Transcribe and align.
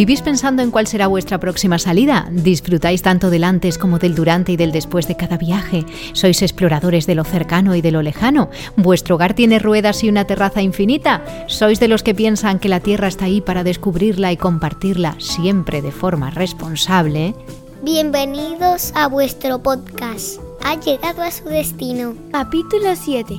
¿Vivís 0.00 0.22
pensando 0.22 0.62
en 0.62 0.70
cuál 0.70 0.86
será 0.86 1.08
vuestra 1.08 1.38
próxima 1.38 1.78
salida? 1.78 2.26
¿Disfrutáis 2.32 3.02
tanto 3.02 3.28
del 3.28 3.44
antes 3.44 3.76
como 3.76 3.98
del 3.98 4.14
durante 4.14 4.50
y 4.50 4.56
del 4.56 4.72
después 4.72 5.06
de 5.06 5.14
cada 5.14 5.36
viaje? 5.36 5.84
¿Sois 6.14 6.40
exploradores 6.40 7.06
de 7.06 7.14
lo 7.14 7.22
cercano 7.22 7.74
y 7.74 7.82
de 7.82 7.90
lo 7.90 8.00
lejano? 8.00 8.48
¿Vuestro 8.76 9.16
hogar 9.16 9.34
tiene 9.34 9.58
ruedas 9.58 10.02
y 10.02 10.08
una 10.08 10.24
terraza 10.24 10.62
infinita? 10.62 11.22
¿Sois 11.48 11.80
de 11.80 11.88
los 11.88 12.02
que 12.02 12.14
piensan 12.14 12.60
que 12.60 12.70
la 12.70 12.80
Tierra 12.80 13.08
está 13.08 13.26
ahí 13.26 13.42
para 13.42 13.62
descubrirla 13.62 14.32
y 14.32 14.38
compartirla 14.38 15.16
siempre 15.18 15.82
de 15.82 15.92
forma 15.92 16.30
responsable? 16.30 17.34
Bienvenidos 17.82 18.92
a 18.94 19.06
vuestro 19.06 19.62
podcast. 19.62 20.40
Ha 20.64 20.80
llegado 20.80 21.20
a 21.20 21.30
su 21.30 21.44
destino. 21.44 22.14
Capítulo 22.32 22.96
7. 22.96 23.38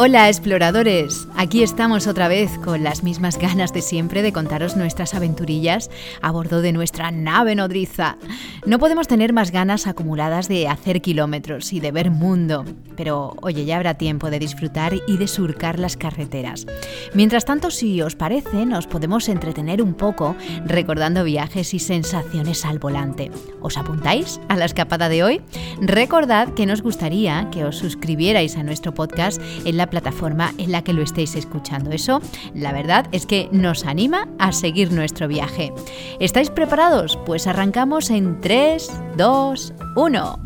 Hola 0.00 0.28
exploradores, 0.28 1.26
aquí 1.34 1.64
estamos 1.64 2.06
otra 2.06 2.28
vez 2.28 2.56
con 2.58 2.84
las 2.84 3.02
mismas 3.02 3.36
ganas 3.36 3.72
de 3.72 3.82
siempre 3.82 4.22
de 4.22 4.32
contaros 4.32 4.76
nuestras 4.76 5.12
aventurillas 5.12 5.90
a 6.22 6.30
bordo 6.30 6.62
de 6.62 6.70
nuestra 6.70 7.10
nave 7.10 7.56
nodriza. 7.56 8.16
No 8.64 8.78
podemos 8.78 9.08
tener 9.08 9.32
más 9.32 9.50
ganas 9.50 9.88
acumuladas 9.88 10.46
de 10.46 10.68
hacer 10.68 11.02
kilómetros 11.02 11.72
y 11.72 11.80
de 11.80 11.90
ver 11.90 12.12
mundo, 12.12 12.64
pero 12.96 13.34
oye, 13.42 13.64
ya 13.64 13.74
habrá 13.74 13.94
tiempo 13.94 14.30
de 14.30 14.38
disfrutar 14.38 14.94
y 15.08 15.16
de 15.16 15.26
surcar 15.26 15.80
las 15.80 15.96
carreteras. 15.96 16.66
Mientras 17.12 17.44
tanto, 17.44 17.72
si 17.72 18.00
os 18.00 18.14
parece, 18.14 18.66
nos 18.66 18.86
podemos 18.86 19.28
entretener 19.28 19.82
un 19.82 19.94
poco 19.94 20.36
recordando 20.64 21.24
viajes 21.24 21.74
y 21.74 21.80
sensaciones 21.80 22.64
al 22.64 22.78
volante. 22.78 23.32
¿Os 23.62 23.76
apuntáis 23.76 24.38
a 24.48 24.56
la 24.56 24.66
escapada 24.66 25.08
de 25.08 25.24
hoy? 25.24 25.40
Recordad 25.80 26.54
que 26.54 26.66
nos 26.66 26.82
gustaría 26.82 27.48
que 27.50 27.64
os 27.64 27.76
suscribierais 27.76 28.56
a 28.56 28.62
nuestro 28.62 28.94
podcast 28.94 29.42
en 29.64 29.76
la 29.76 29.87
plataforma 29.90 30.52
en 30.58 30.72
la 30.72 30.82
que 30.82 30.92
lo 30.92 31.02
estéis 31.02 31.34
escuchando. 31.34 31.90
Eso, 31.90 32.20
la 32.54 32.72
verdad, 32.72 33.06
es 33.12 33.26
que 33.26 33.48
nos 33.52 33.84
anima 33.84 34.28
a 34.38 34.52
seguir 34.52 34.92
nuestro 34.92 35.28
viaje. 35.28 35.72
¿Estáis 36.20 36.50
preparados? 36.50 37.18
Pues 37.26 37.46
arrancamos 37.46 38.10
en 38.10 38.40
3, 38.40 38.90
2, 39.16 39.74
1. 39.96 40.38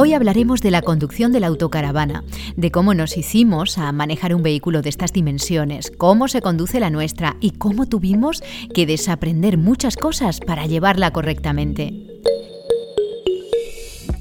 Hoy 0.00 0.12
hablaremos 0.14 0.60
de 0.60 0.70
la 0.70 0.80
conducción 0.80 1.32
de 1.32 1.40
la 1.40 1.48
autocaravana, 1.48 2.22
de 2.56 2.70
cómo 2.70 2.94
nos 2.94 3.16
hicimos 3.16 3.78
a 3.78 3.90
manejar 3.90 4.32
un 4.32 4.44
vehículo 4.44 4.80
de 4.80 4.90
estas 4.90 5.12
dimensiones, 5.12 5.90
cómo 5.90 6.28
se 6.28 6.40
conduce 6.40 6.78
la 6.78 6.88
nuestra 6.88 7.36
y 7.40 7.50
cómo 7.50 7.86
tuvimos 7.86 8.44
que 8.72 8.86
desaprender 8.86 9.58
muchas 9.58 9.96
cosas 9.96 10.38
para 10.38 10.66
llevarla 10.66 11.10
correctamente. 11.10 12.07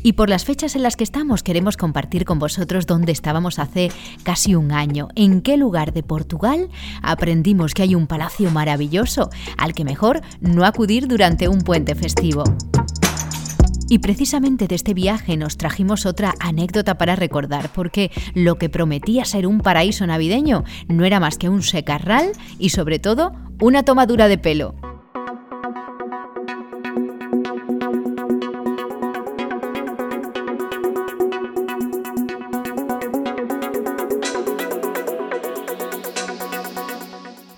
Y 0.08 0.13
por 0.13 0.30
las 0.30 0.45
fechas 0.45 0.77
en 0.77 0.83
las 0.83 0.95
que 0.95 1.03
estamos 1.03 1.44
queremos 1.44 1.75
compartir 1.75 2.23
con 2.23 2.39
vosotros 2.39 2.86
dónde 2.86 3.11
estábamos 3.11 3.59
hace 3.59 3.91
casi 4.23 4.55
un 4.55 4.72
año, 4.72 5.09
en 5.16 5.41
qué 5.41 5.58
lugar 5.58 5.91
de 5.91 6.02
Portugal 6.02 6.69
aprendimos 7.02 7.73
que 7.73 7.81
hay 7.81 7.94
un 7.94 8.08
palacio 8.08 8.49
maravilloso 8.49 9.30
al 9.58 9.73
que 9.73 9.83
mejor 9.83 10.22
no 10.39 10.64
acudir 10.64 11.09
durante 11.09 11.49
un 11.49 11.59
puente 11.59 11.94
festivo. 11.94 12.45
Y 13.89 13.99
precisamente 13.99 14.67
de 14.67 14.75
este 14.75 14.94
viaje 14.94 15.36
nos 15.36 15.58
trajimos 15.58 16.05
otra 16.05 16.36
anécdota 16.39 16.97
para 16.97 17.17
recordar, 17.17 17.69
porque 17.73 18.09
lo 18.33 18.55
que 18.55 18.69
prometía 18.69 19.25
ser 19.25 19.45
un 19.45 19.59
paraíso 19.59 20.08
navideño 20.08 20.64
no 20.88 21.03
era 21.03 21.19
más 21.19 21.38
que 21.38 21.49
un 21.49 21.64
secarral 21.64 22.31
y 22.58 22.69
sobre 22.69 22.99
todo 22.99 23.33
una 23.59 23.83
tomadura 23.83 24.30
de 24.30 24.38
pelo. 24.38 24.73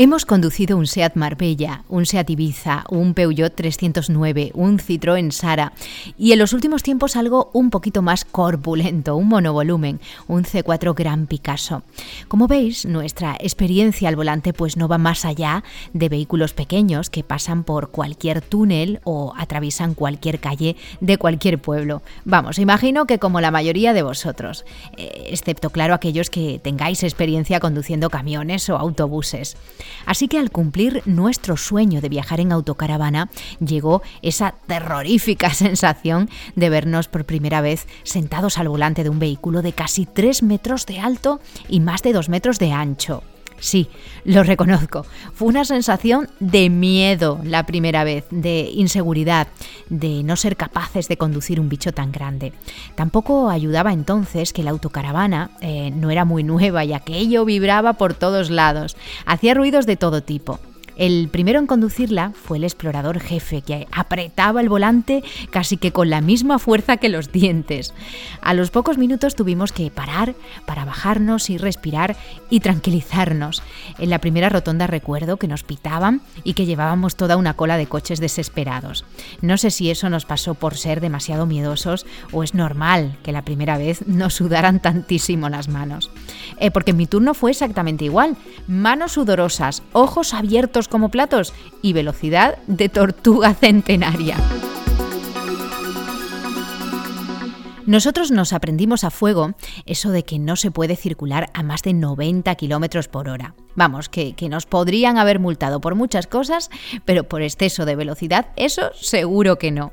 Hemos 0.02 0.26
conducido 0.26 0.78
un 0.78 0.88
SEAT 0.88 1.16
Marbella, 1.16 1.84
un 1.90 2.06
SEAT 2.06 2.30
Ibiza, 2.30 2.86
un 2.90 3.14
Peugeot 3.14 3.54
309, 3.54 4.52
un 4.54 4.80
Citroën 4.80 5.30
Sara 5.32 5.74
y 6.18 6.32
en 6.32 6.40
los 6.40 6.54
últimos 6.54 6.84
tiempos 6.84 7.18
algo 7.18 7.50
un 7.52 7.70
poquito 7.70 8.02
más 8.02 8.24
corpulento, 8.24 9.18
un 9.18 9.28
monovolumen, 9.28 10.00
un 10.28 10.46
C4 10.46 10.96
Gran 10.96 11.28
Picasso. 11.28 11.84
Como 12.30 12.48
veis, 12.48 12.86
nuestra 12.86 13.36
experiencia 13.42 14.08
al 14.08 14.16
volante 14.16 14.54
pues 14.54 14.78
no 14.78 14.88
va 14.88 14.98
más 14.98 15.26
allá 15.26 15.66
de 15.92 16.08
vehículos 16.08 16.54
pequeños 16.54 17.10
que 17.10 17.26
pasan 17.26 17.66
por 17.66 17.92
cualquier 17.92 18.40
túnel 18.40 19.02
o 19.04 19.34
atraviesan 19.38 19.96
cualquier 19.96 20.40
calle 20.40 20.78
de 21.02 21.18
cualquier 21.18 21.60
pueblo. 21.60 22.04
Vamos, 22.24 22.58
imagino 22.58 23.06
que 23.06 23.20
como 23.20 23.42
la 23.42 23.52
mayoría 23.52 23.92
de 23.92 24.04
vosotros, 24.04 24.64
eh, 24.96 25.28
excepto 25.32 25.72
claro 25.72 25.94
aquellos 25.94 26.30
que 26.30 26.58
tengáis 26.64 27.04
experiencia 27.04 27.60
conduciendo 27.60 28.10
camiones 28.10 28.70
o 28.70 28.78
autobuses. 28.78 29.58
Así 30.06 30.28
que 30.28 30.40
al 30.40 30.52
cumplir 30.52 31.02
nuestro 31.06 31.58
sueño 31.58 32.02
de 32.02 32.10
viajar 32.10 32.40
en 32.40 32.52
autocaravana, 32.52 33.30
llegó 33.60 34.02
esa 34.22 34.56
terrorífica 34.68 35.54
sensación 35.54 36.30
de 36.56 36.70
vernos 36.70 37.08
por 37.08 37.26
primera 37.26 37.62
vez 37.62 37.88
sentados 38.04 38.58
al 38.58 38.70
volante 38.70 39.04
de 39.04 39.10
un 39.10 39.20
vehículo 39.20 39.62
de 39.62 39.74
casi 39.74 40.06
3 40.06 40.44
metros 40.44 40.86
de 40.86 41.00
alto 41.00 41.40
y 41.68 41.80
más 41.80 42.02
de 42.02 42.14
2 42.14 42.30
metros 42.30 42.60
de 42.60 42.72
ancho. 42.72 43.24
Sí, 43.60 43.90
lo 44.24 44.44
reconozco. 44.44 45.06
Fue 45.34 45.48
una 45.48 45.66
sensación 45.66 46.30
de 46.40 46.70
miedo 46.70 47.40
la 47.44 47.66
primera 47.66 48.04
vez, 48.04 48.26
de 48.32 48.70
inseguridad, 48.74 49.48
de 49.90 50.24
no 50.24 50.36
ser 50.36 50.56
capaces 50.56 51.08
de 51.08 51.18
conducir 51.18 51.60
un 51.60 51.70
bicho 51.70 51.92
tan 51.92 52.12
grande. 52.12 52.54
Tampoco 52.96 53.50
ayudaba 53.50 53.94
entonces 53.94 54.54
que 54.54 54.64
la 54.64 54.72
autocaravana 54.72 55.52
eh, 55.62 55.92
no 55.92 56.10
era 56.10 56.26
muy 56.26 56.44
nueva 56.44 56.86
y 56.86 56.94
aquello 56.94 57.46
vibraba 57.46 57.94
por 57.94 58.14
todos 58.14 58.50
lados. 58.50 58.96
Hacía 59.26 59.54
ruidos 59.54 59.86
de 59.86 59.98
todo 59.98 60.24
tipo. 60.24 60.60
El 61.00 61.30
primero 61.30 61.60
en 61.60 61.66
conducirla 61.66 62.34
fue 62.34 62.58
el 62.58 62.66
explorador 62.66 63.22
jefe, 63.22 63.62
que 63.62 63.88
apretaba 63.90 64.60
el 64.60 64.68
volante 64.68 65.24
casi 65.50 65.78
que 65.78 65.94
con 65.94 66.10
la 66.10 66.20
misma 66.20 66.60
fuerza 66.60 66.98
que 66.98 67.08
los 67.08 67.32
dientes. 67.32 67.94
A 68.42 68.54
los 68.54 68.70
pocos 68.70 68.98
minutos 68.98 69.34
tuvimos 69.34 69.72
que 69.72 69.92
parar 69.92 70.36
para 70.66 70.84
bajarnos 70.84 71.50
y 71.50 71.58
respirar 71.58 72.18
y 72.50 72.60
tranquilizarnos. 72.60 73.64
En 73.98 74.10
la 74.10 74.20
primera 74.20 74.50
rotonda 74.50 74.88
recuerdo 74.88 75.38
que 75.38 75.48
nos 75.48 75.64
pitaban 75.64 76.22
y 76.44 76.54
que 76.54 76.66
llevábamos 76.66 77.16
toda 77.16 77.38
una 77.38 77.54
cola 77.54 77.78
de 77.78 77.88
coches 77.88 78.20
desesperados. 78.20 79.06
No 79.40 79.58
sé 79.58 79.72
si 79.72 79.90
eso 79.90 80.10
nos 80.10 80.26
pasó 80.26 80.54
por 80.54 80.76
ser 80.76 81.00
demasiado 81.00 81.46
miedosos 81.46 82.06
o 82.34 82.44
es 82.44 82.54
normal 82.54 83.18
que 83.24 83.32
la 83.32 83.46
primera 83.46 83.78
vez 83.78 84.06
nos 84.06 84.34
sudaran 84.34 84.82
tantísimo 84.82 85.48
las 85.48 85.70
manos. 85.70 86.12
Eh, 86.60 86.72
porque 86.72 86.92
mi 86.92 87.08
turno 87.08 87.34
fue 87.34 87.52
exactamente 87.52 88.04
igual. 88.04 88.36
Manos 88.68 89.14
sudorosas, 89.14 89.82
ojos 89.94 90.34
abiertos 90.34 90.89
como 90.90 91.10
platos 91.10 91.54
y 91.82 91.94
velocidad 91.94 92.58
de 92.68 92.90
tortuga 92.90 93.54
centenaria. 93.54 94.38
Nosotros 97.90 98.30
nos 98.30 98.54
aprendimos 98.54 99.04
a 99.04 99.10
fuego 99.10 99.56
eso 99.88 100.12
de 100.12 100.22
que 100.24 100.38
no 100.38 100.56
se 100.56 100.70
puede 100.70 100.96
circular 100.96 101.50
a 101.56 101.64
más 101.64 101.82
de 101.82 101.94
90 101.94 102.54
kilómetros 102.54 103.08
por 103.08 103.28
hora. 103.30 103.56
Vamos, 103.74 104.10
que, 104.10 104.34
que, 104.34 104.48
nos 104.48 104.68
podrían 104.68 105.18
haber 105.18 105.40
multado 105.40 105.82
por 105.82 105.96
muchas 105.96 106.28
cosas, 106.28 106.70
pero 107.04 107.24
por 107.24 107.42
exceso 107.42 107.86
de 107.86 107.96
velocidad, 107.96 108.50
eso 108.58 108.92
seguro 108.94 109.58
que 109.58 109.72
no. 109.72 109.92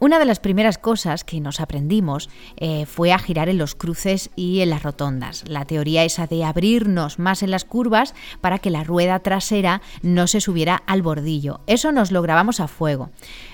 Una 0.00 0.18
de 0.18 0.24
las 0.24 0.40
primeras 0.40 0.76
cosas 0.76 1.24
que 1.24 1.40
nos 1.40 1.60
aprendimos 1.60 2.28
eh, 2.56 2.84
fue 2.84 3.12
a 3.12 3.18
girar 3.18 3.48
en 3.48 3.58
los 3.58 3.74
cruces 3.74 4.30
y 4.34 4.60
en 4.60 4.70
las 4.70 4.82
rotondas. 4.82 5.44
La 5.46 5.64
teoría 5.64 6.04
esa 6.04 6.26
de 6.26 6.44
abrirnos 6.44 7.18
más 7.18 7.42
en 7.42 7.50
las 7.50 7.64
curvas 7.64 8.14
para 8.40 8.58
que 8.58 8.70
la 8.70 8.84
rueda 8.84 9.20
trasera 9.20 9.82
no 10.02 10.26
se 10.26 10.40
subiera 10.40 10.82
al 10.86 11.02
bordillo. 11.02 11.60
Eso 11.66 11.92
nos 11.92 12.10
lo 12.10 12.22
grabamos 12.22 12.60
a 12.60 12.66
fuego. 12.66 13.10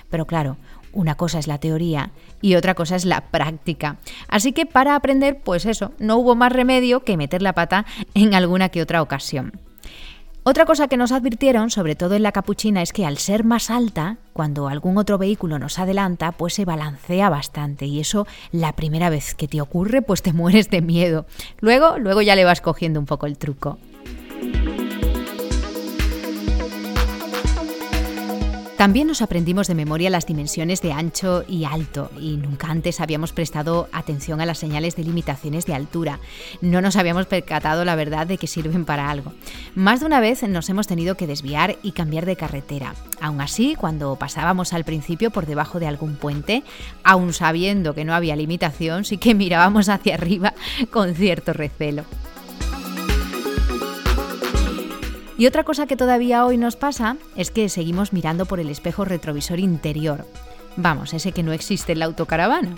Pero 0.09 0.25
claro, 0.25 0.57
una 0.93 1.15
cosa 1.15 1.39
es 1.39 1.47
la 1.47 1.59
teoría 1.59 2.11
y 2.41 2.55
otra 2.55 2.73
cosa 2.73 2.95
es 2.95 3.05
la 3.05 3.21
práctica. 3.21 3.97
Así 4.27 4.51
que 4.51 4.65
para 4.65 4.95
aprender, 4.95 5.41
pues 5.43 5.65
eso, 5.65 5.93
no 5.99 6.17
hubo 6.17 6.35
más 6.35 6.51
remedio 6.51 7.01
que 7.01 7.17
meter 7.17 7.41
la 7.41 7.53
pata 7.53 7.85
en 8.13 8.33
alguna 8.33 8.69
que 8.69 8.81
otra 8.81 9.01
ocasión. 9.01 9.53
Otra 10.43 10.65
cosa 10.65 10.87
que 10.87 10.97
nos 10.97 11.11
advirtieron, 11.11 11.69
sobre 11.69 11.95
todo 11.95 12.15
en 12.15 12.23
la 12.23 12.31
capuchina, 12.31 12.81
es 12.81 12.93
que 12.93 13.05
al 13.05 13.19
ser 13.19 13.43
más 13.43 13.69
alta, 13.69 14.17
cuando 14.33 14.69
algún 14.69 14.97
otro 14.97 15.19
vehículo 15.19 15.59
nos 15.59 15.77
adelanta, 15.77 16.31
pues 16.31 16.55
se 16.55 16.65
balancea 16.65 17.29
bastante 17.29 17.85
y 17.85 17.99
eso 17.99 18.25
la 18.51 18.75
primera 18.75 19.11
vez 19.11 19.35
que 19.35 19.47
te 19.47 19.61
ocurre, 19.61 20.01
pues 20.01 20.23
te 20.23 20.33
mueres 20.33 20.71
de 20.71 20.81
miedo. 20.81 21.27
Luego, 21.59 21.99
luego 21.99 22.23
ya 22.23 22.35
le 22.35 22.43
vas 22.43 22.59
cogiendo 22.59 22.99
un 22.99 23.05
poco 23.05 23.27
el 23.27 23.37
truco. 23.37 23.77
También 28.81 29.05
nos 29.05 29.21
aprendimos 29.21 29.67
de 29.67 29.75
memoria 29.75 30.09
las 30.09 30.25
dimensiones 30.25 30.81
de 30.81 30.91
ancho 30.91 31.43
y 31.47 31.65
alto 31.65 32.09
y 32.19 32.37
nunca 32.37 32.65
antes 32.71 32.99
habíamos 32.99 33.31
prestado 33.31 33.87
atención 33.91 34.41
a 34.41 34.47
las 34.47 34.57
señales 34.57 34.95
de 34.95 35.03
limitaciones 35.03 35.67
de 35.67 35.75
altura. 35.75 36.19
No 36.61 36.81
nos 36.81 36.95
habíamos 36.95 37.27
percatado 37.27 37.85
la 37.85 37.95
verdad 37.95 38.25
de 38.25 38.39
que 38.39 38.47
sirven 38.47 38.85
para 38.85 39.11
algo. 39.11 39.33
Más 39.75 40.01
de 40.01 40.05
una 40.05 40.19
vez 40.19 40.43
nos 40.43 40.69
hemos 40.69 40.87
tenido 40.87 41.15
que 41.15 41.27
desviar 41.27 41.77
y 41.81 41.93
cambiar 41.93 42.25
de 42.25 42.35
carretera. 42.35 42.93
Aún 43.21 43.39
así, 43.39 43.75
cuando 43.75 44.17
pasábamos 44.17 44.73
al 44.73 44.83
principio 44.83 45.31
por 45.31 45.45
debajo 45.45 45.79
de 45.79 45.87
algún 45.87 46.15
puente, 46.15 46.63
aún 47.03 47.31
sabiendo 47.31 47.93
que 47.93 48.03
no 48.03 48.13
había 48.13 48.35
limitación, 48.35 49.05
sí 49.05 49.17
que 49.17 49.33
mirábamos 49.33 49.87
hacia 49.87 50.15
arriba 50.15 50.53
con 50.91 51.15
cierto 51.15 51.53
recelo. 51.53 52.03
Y 55.37 55.47
otra 55.47 55.63
cosa 55.63 55.87
que 55.87 55.95
todavía 55.95 56.45
hoy 56.45 56.57
nos 56.57 56.75
pasa 56.75 57.15
es 57.37 57.49
que 57.49 57.69
seguimos 57.69 58.11
mirando 58.11 58.45
por 58.45 58.59
el 58.59 58.69
espejo 58.69 59.05
retrovisor 59.05 59.59
interior. 59.59 60.27
Vamos, 60.75 61.13
ese 61.13 61.31
que 61.31 61.43
no 61.43 61.53
existe 61.53 61.93
en 61.93 61.99
la 61.99 62.05
autocaravana. 62.05 62.75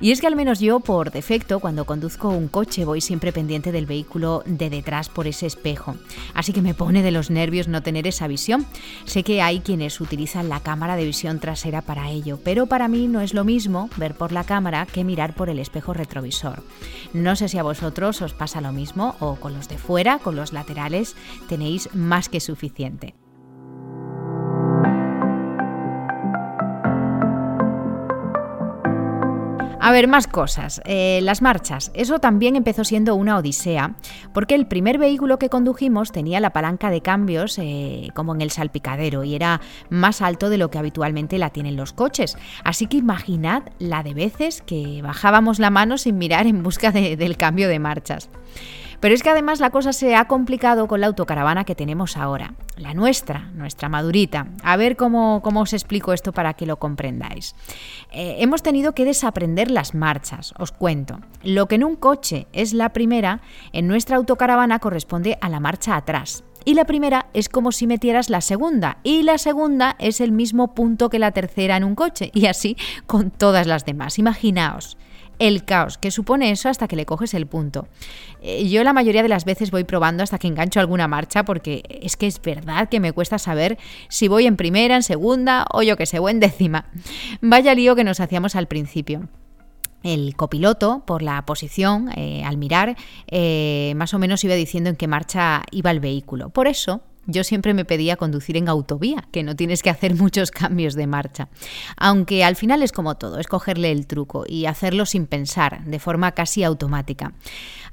Y 0.00 0.10
es 0.10 0.20
que 0.20 0.26
al 0.26 0.36
menos 0.36 0.60
yo, 0.60 0.80
por 0.80 1.10
defecto, 1.10 1.60
cuando 1.60 1.84
conduzco 1.84 2.28
un 2.28 2.48
coche 2.48 2.84
voy 2.84 3.00
siempre 3.00 3.32
pendiente 3.32 3.72
del 3.72 3.86
vehículo 3.86 4.42
de 4.46 4.70
detrás 4.70 5.08
por 5.08 5.26
ese 5.26 5.46
espejo. 5.46 5.96
Así 6.34 6.52
que 6.52 6.62
me 6.62 6.74
pone 6.74 7.02
de 7.02 7.10
los 7.10 7.30
nervios 7.30 7.68
no 7.68 7.82
tener 7.82 8.06
esa 8.06 8.26
visión. 8.26 8.66
Sé 9.04 9.22
que 9.22 9.42
hay 9.42 9.60
quienes 9.60 10.00
utilizan 10.00 10.48
la 10.48 10.60
cámara 10.60 10.96
de 10.96 11.04
visión 11.04 11.40
trasera 11.40 11.82
para 11.82 12.10
ello, 12.10 12.38
pero 12.42 12.66
para 12.66 12.88
mí 12.88 13.08
no 13.08 13.20
es 13.20 13.34
lo 13.34 13.44
mismo 13.44 13.88
ver 13.96 14.14
por 14.14 14.32
la 14.32 14.44
cámara 14.44 14.86
que 14.86 15.04
mirar 15.04 15.34
por 15.34 15.48
el 15.48 15.58
espejo 15.58 15.94
retrovisor. 15.94 16.62
No 17.12 17.36
sé 17.36 17.48
si 17.48 17.58
a 17.58 17.62
vosotros 17.62 18.22
os 18.22 18.34
pasa 18.34 18.60
lo 18.60 18.72
mismo 18.72 19.16
o 19.20 19.36
con 19.36 19.54
los 19.54 19.68
de 19.68 19.78
fuera, 19.78 20.18
con 20.18 20.36
los 20.36 20.52
laterales, 20.52 21.16
tenéis 21.48 21.88
más 21.94 22.28
que 22.28 22.40
suficiente. 22.40 23.14
A 29.84 29.92
ver, 29.92 30.08
más 30.08 30.26
cosas. 30.26 30.80
Eh, 30.86 31.20
las 31.22 31.42
marchas. 31.42 31.90
Eso 31.92 32.18
también 32.18 32.56
empezó 32.56 32.84
siendo 32.84 33.14
una 33.16 33.36
odisea, 33.36 33.96
porque 34.32 34.54
el 34.54 34.66
primer 34.66 34.96
vehículo 34.96 35.38
que 35.38 35.50
condujimos 35.50 36.10
tenía 36.10 36.40
la 36.40 36.54
palanca 36.54 36.88
de 36.88 37.02
cambios 37.02 37.58
eh, 37.58 38.08
como 38.14 38.34
en 38.34 38.40
el 38.40 38.50
salpicadero 38.50 39.24
y 39.24 39.34
era 39.34 39.60
más 39.90 40.22
alto 40.22 40.48
de 40.48 40.56
lo 40.56 40.70
que 40.70 40.78
habitualmente 40.78 41.36
la 41.36 41.50
tienen 41.50 41.76
los 41.76 41.92
coches. 41.92 42.38
Así 42.64 42.86
que 42.86 42.96
imaginad 42.96 43.64
la 43.78 44.02
de 44.02 44.14
veces 44.14 44.62
que 44.62 45.02
bajábamos 45.02 45.58
la 45.58 45.68
mano 45.68 45.98
sin 45.98 46.16
mirar 46.16 46.46
en 46.46 46.62
busca 46.62 46.90
del 46.90 47.36
cambio 47.36 47.68
de 47.68 47.78
marchas. 47.78 48.30
Pero 49.04 49.14
es 49.14 49.22
que 49.22 49.28
además 49.28 49.60
la 49.60 49.68
cosa 49.68 49.92
se 49.92 50.16
ha 50.16 50.24
complicado 50.24 50.88
con 50.88 51.02
la 51.02 51.08
autocaravana 51.08 51.64
que 51.64 51.74
tenemos 51.74 52.16
ahora, 52.16 52.54
la 52.78 52.94
nuestra, 52.94 53.50
nuestra 53.52 53.90
madurita. 53.90 54.46
A 54.62 54.78
ver 54.78 54.96
cómo, 54.96 55.42
os 55.44 55.72
explico 55.74 56.14
esto 56.14 56.32
para 56.32 56.54
que 56.54 56.64
lo 56.64 56.78
comprendáis. 56.78 57.54
Eh, 58.12 58.36
hemos 58.38 58.62
tenido 58.62 58.94
que 58.94 59.04
desaprender 59.04 59.70
las 59.70 59.94
marchas, 59.94 60.54
os 60.58 60.72
cuento. 60.72 61.18
Lo 61.42 61.68
que 61.68 61.74
en 61.74 61.84
un 61.84 61.96
coche 61.96 62.46
es 62.54 62.72
la 62.72 62.94
primera, 62.94 63.42
en 63.74 63.88
nuestra 63.88 64.16
autocaravana 64.16 64.78
corresponde 64.78 65.36
a 65.42 65.50
la 65.50 65.60
marcha 65.60 65.96
atrás. 65.96 66.42
Y 66.64 66.72
la 66.72 66.86
primera 66.86 67.26
es 67.34 67.50
como 67.50 67.72
si 67.72 67.86
metieras 67.86 68.30
la 68.30 68.40
segunda. 68.40 68.96
Y 69.02 69.22
la 69.22 69.36
segunda 69.36 69.96
es 69.98 70.22
el 70.22 70.32
mismo 70.32 70.72
punto 70.72 71.10
que 71.10 71.18
la 71.18 71.32
tercera 71.32 71.76
en 71.76 71.84
un 71.84 71.94
coche. 71.94 72.30
Y 72.32 72.46
así 72.46 72.78
con 73.06 73.30
todas 73.30 73.66
las 73.66 73.84
demás. 73.84 74.18
Imaginaos 74.18 74.96
el 75.38 75.64
caos 75.64 75.98
que 75.98 76.10
supone 76.10 76.50
eso 76.50 76.68
hasta 76.68 76.88
que 76.88 76.96
le 76.96 77.06
coges 77.06 77.34
el 77.34 77.46
punto. 77.46 77.88
Eh, 78.42 78.68
yo 78.68 78.84
la 78.84 78.92
mayoría 78.92 79.22
de 79.22 79.28
las 79.28 79.44
veces 79.44 79.70
voy 79.70 79.84
probando 79.84 80.22
hasta 80.22 80.38
que 80.38 80.48
engancho 80.48 80.80
alguna 80.80 81.08
marcha 81.08 81.44
porque 81.44 81.82
es 81.88 82.16
que 82.16 82.26
es 82.26 82.40
verdad 82.40 82.88
que 82.88 83.00
me 83.00 83.12
cuesta 83.12 83.38
saber 83.38 83.78
si 84.08 84.28
voy 84.28 84.46
en 84.46 84.56
primera, 84.56 84.96
en 84.96 85.02
segunda 85.02 85.66
o 85.72 85.82
yo 85.82 85.96
que 85.96 86.06
sé, 86.06 86.18
o 86.18 86.28
en 86.28 86.40
décima. 86.40 86.86
Vaya 87.40 87.74
lío 87.74 87.96
que 87.96 88.04
nos 88.04 88.20
hacíamos 88.20 88.56
al 88.56 88.68
principio 88.68 89.28
el 90.04 90.36
copiloto, 90.36 91.02
por 91.06 91.22
la 91.22 91.44
posición, 91.46 92.10
eh, 92.14 92.44
al 92.44 92.58
mirar, 92.58 92.94
eh, 93.26 93.94
más 93.96 94.14
o 94.14 94.18
menos 94.18 94.44
iba 94.44 94.54
diciendo 94.54 94.90
en 94.90 94.96
qué 94.96 95.08
marcha 95.08 95.62
iba 95.70 95.90
el 95.90 95.98
vehículo. 95.98 96.50
Por 96.50 96.68
eso, 96.68 97.00
yo 97.26 97.44
siempre 97.44 97.74
me 97.74 97.84
pedía 97.84 98.16
conducir 98.16 98.56
en 98.56 98.68
autovía, 98.68 99.24
que 99.32 99.42
no 99.42 99.56
tienes 99.56 99.82
que 99.82 99.90
hacer 99.90 100.14
muchos 100.18 100.50
cambios 100.50 100.94
de 100.94 101.06
marcha. 101.06 101.48
Aunque 101.96 102.44
al 102.44 102.56
final 102.56 102.82
es 102.82 102.92
como 102.92 103.16
todo, 103.16 103.38
es 103.38 103.46
cogerle 103.46 103.90
el 103.92 104.06
truco 104.06 104.44
y 104.46 104.66
hacerlo 104.66 105.06
sin 105.06 105.26
pensar, 105.26 105.84
de 105.84 105.98
forma 105.98 106.32
casi 106.32 106.64
automática. 106.64 107.32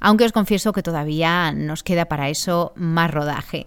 Aunque 0.00 0.24
os 0.24 0.32
confieso 0.32 0.72
que 0.72 0.82
todavía 0.82 1.52
nos 1.52 1.82
queda 1.82 2.06
para 2.06 2.28
eso 2.28 2.72
más 2.76 3.10
rodaje. 3.10 3.66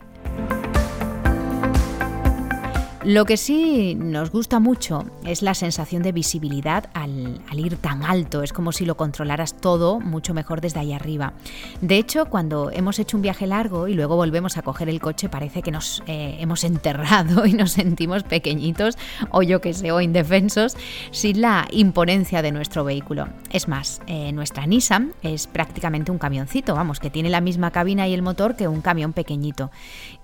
Lo 3.06 3.26
que 3.26 3.38
sí 3.38 3.94
nos 3.94 4.32
gusta 4.32 4.60
mucho 4.60 5.06
es 5.28 5.44
la 5.44 5.54
sensación 5.54 6.02
de 6.02 6.12
visibilidad 6.12 6.90
al, 6.96 7.40
ir 7.56 7.78
tan 7.78 8.04
alto. 8.04 8.42
Es 8.42 8.52
como 8.52 8.72
si 8.72 8.84
lo 8.84 8.98
controlaras 8.98 9.62
todo 9.62 10.00
mucho 10.00 10.34
mejor 10.34 10.60
desde 10.60 10.80
ahí 10.80 10.92
arriba. 10.92 11.34
De 11.82 12.00
hecho, 12.00 12.26
cuando 12.26 12.72
hemos 12.72 12.98
hecho 12.98 13.16
un 13.16 13.22
viaje 13.22 13.46
largo 13.46 13.88
y 13.88 13.94
luego 13.94 14.16
volvemos 14.16 14.58
a 14.58 14.64
coger 14.64 14.90
el 14.90 15.00
coche, 15.00 15.30
parece 15.30 15.62
que 15.62 15.70
nos 15.70 16.02
eh, 16.08 16.38
hemos 16.40 16.64
enterrado 16.64 17.46
y 17.46 17.54
nos 17.54 17.74
sentimos 17.74 18.24
pequeñitos 18.24 18.98
o 19.30 19.44
yo 19.44 19.62
que 19.62 19.76
sé, 19.76 19.92
o 19.92 20.02
indefensos, 20.02 20.76
sin 21.12 21.42
la 21.42 21.68
imponencia 21.70 22.42
de 22.42 22.52
nuestro 22.52 22.84
vehículo. 22.84 23.28
Es 23.52 23.68
más, 23.68 24.02
eh, 24.08 24.32
nuestra 24.32 24.66
Nissan 24.66 25.14
es 25.22 25.46
prácticamente 25.46 26.12
un 26.12 26.18
camioncito, 26.18 26.74
vamos, 26.74 27.00
que 27.00 27.12
tiene 27.12 27.30
la 27.30 27.40
misma 27.40 27.70
cabina 27.70 28.08
y 28.08 28.16
el 28.16 28.24
motor 28.24 28.56
que 28.56 28.68
un 28.68 28.82
camión 28.82 29.14
pequeñito. 29.14 29.70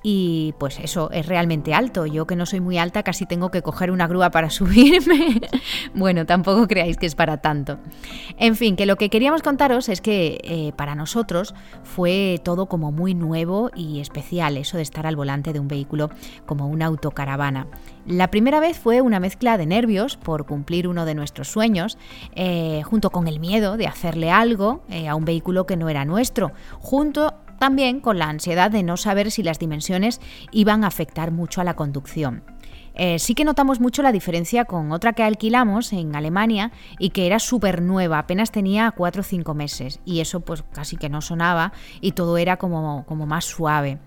Y 0.02 0.56
pues 0.58 0.80
eso 0.80 1.12
es 1.12 1.28
realmente 1.28 1.76
alto. 1.76 2.08
Yo 2.08 2.26
que 2.26 2.36
no 2.36 2.48
soy 2.48 2.60
muy 2.60 2.71
alta, 2.78 3.04
casi 3.04 3.26
tengo 3.26 3.52
que 3.52 3.62
coger 3.62 3.92
una 3.92 4.08
grúa 4.08 4.32
para 4.32 4.50
subirme. 4.52 5.42
bueno, 5.94 6.26
tampoco 6.26 6.68
creáis 6.68 6.98
que 6.98 7.06
es 7.06 7.16
para 7.16 7.38
tanto. 7.38 7.80
En 8.38 8.56
fin, 8.56 8.76
que 8.76 8.86
lo 8.86 8.96
que 8.96 9.10
queríamos 9.10 9.42
contaros 9.42 9.90
es 9.90 10.02
que 10.02 10.40
eh, 10.44 10.74
para 10.76 10.96
nosotros 10.96 11.54
fue 11.84 12.40
todo 12.44 12.68
como 12.68 12.92
muy 12.92 13.14
nuevo 13.14 13.72
y 13.76 14.00
especial, 14.00 14.58
eso 14.58 14.78
de 14.78 14.84
estar 14.84 15.08
al 15.08 15.16
volante 15.16 15.54
de 15.54 15.60
un 15.60 15.68
vehículo 15.68 16.10
como 16.46 16.68
una 16.68 16.86
autocaravana. 16.88 17.68
La 18.06 18.30
primera 18.30 18.60
vez 18.60 18.78
fue 18.78 19.02
una 19.02 19.20
mezcla 19.20 19.58
de 19.58 19.66
nervios 19.66 20.18
por 20.18 20.46
cumplir 20.46 20.88
uno 20.88 21.06
de 21.06 21.16
nuestros 21.16 21.48
sueños, 21.48 21.98
eh, 22.36 22.82
junto 22.84 23.10
con 23.12 23.28
el 23.28 23.40
miedo 23.40 23.78
de 23.78 23.88
hacerle 23.88 24.32
algo 24.32 24.84
eh, 24.90 25.08
a 25.08 25.16
un 25.16 25.26
vehículo 25.26 25.66
que 25.66 25.78
no 25.78 25.90
era 25.90 26.06
nuestro, 26.06 26.52
junto 26.80 27.36
también 27.60 28.00
con 28.00 28.18
la 28.18 28.28
ansiedad 28.28 28.72
de 28.72 28.82
no 28.82 28.98
saber 28.98 29.30
si 29.30 29.44
las 29.44 29.60
dimensiones 29.60 30.20
iban 30.52 30.84
a 30.84 30.88
afectar 30.88 31.32
mucho 31.32 31.62
a 31.62 31.64
la 31.64 31.76
conducción. 31.76 32.44
Eh, 33.04 33.18
sí 33.18 33.34
que 33.34 33.46
notamos 33.46 33.80
mucho 33.80 34.04
la 34.04 34.12
diferencia 34.12 34.66
con 34.66 34.92
otra 34.92 35.14
que 35.14 35.24
alquilamos 35.24 35.92
en 35.92 36.16
Alemania 36.16 36.72
y 37.00 37.10
que 37.10 37.26
era 37.26 37.40
súper 37.40 37.82
nueva, 37.82 38.20
apenas 38.20 38.52
tenía 38.52 38.92
4 38.92 39.22
o 39.22 39.24
5 39.24 39.56
meses. 39.56 40.00
Y 40.06 40.20
eso 40.20 40.42
pues 40.42 40.64
casi 40.72 40.98
que 40.98 41.10
no 41.10 41.20
sonaba 41.22 41.74
y 42.00 42.12
todo 42.12 42.38
era 42.38 42.58
como, 42.58 43.04
como 43.08 43.26
más 43.26 43.46
suave. 43.46 43.98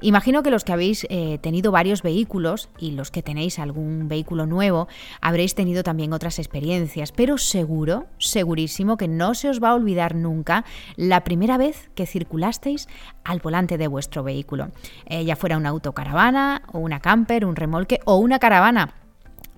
Imagino 0.00 0.44
que 0.44 0.52
los 0.52 0.62
que 0.62 0.72
habéis 0.72 1.04
eh, 1.10 1.38
tenido 1.38 1.72
varios 1.72 2.02
vehículos 2.02 2.68
y 2.78 2.92
los 2.92 3.10
que 3.10 3.24
tenéis 3.24 3.58
algún 3.58 4.06
vehículo 4.06 4.46
nuevo 4.46 4.86
habréis 5.20 5.56
tenido 5.56 5.82
también 5.82 6.12
otras 6.12 6.38
experiencias, 6.38 7.10
pero 7.10 7.38
seguro, 7.38 8.06
segurísimo 8.18 8.96
que 8.96 9.08
no 9.08 9.34
se 9.34 9.48
os 9.48 9.60
va 9.60 9.70
a 9.70 9.74
olvidar 9.74 10.14
nunca 10.14 10.64
la 10.94 11.24
primera 11.24 11.58
vez 11.58 11.90
que 11.96 12.06
circulasteis 12.06 12.86
al 13.24 13.40
volante 13.40 13.78
de 13.78 13.88
vuestro 13.88 14.22
vehículo, 14.22 14.68
eh, 15.06 15.24
ya 15.24 15.34
fuera 15.34 15.56
una 15.56 15.70
autocaravana 15.70 16.62
o 16.72 16.78
una 16.78 17.00
camper, 17.00 17.46
un 17.46 17.56
remolque 17.56 17.98
o 18.04 18.18
una 18.18 18.38
caravana, 18.44 18.92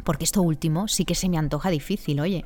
porque 0.04 0.22
esto 0.22 0.42
último 0.42 0.86
sí 0.86 1.04
que 1.04 1.16
se 1.16 1.28
me 1.28 1.38
antoja 1.38 1.70
difícil, 1.70 2.20
oye. 2.20 2.44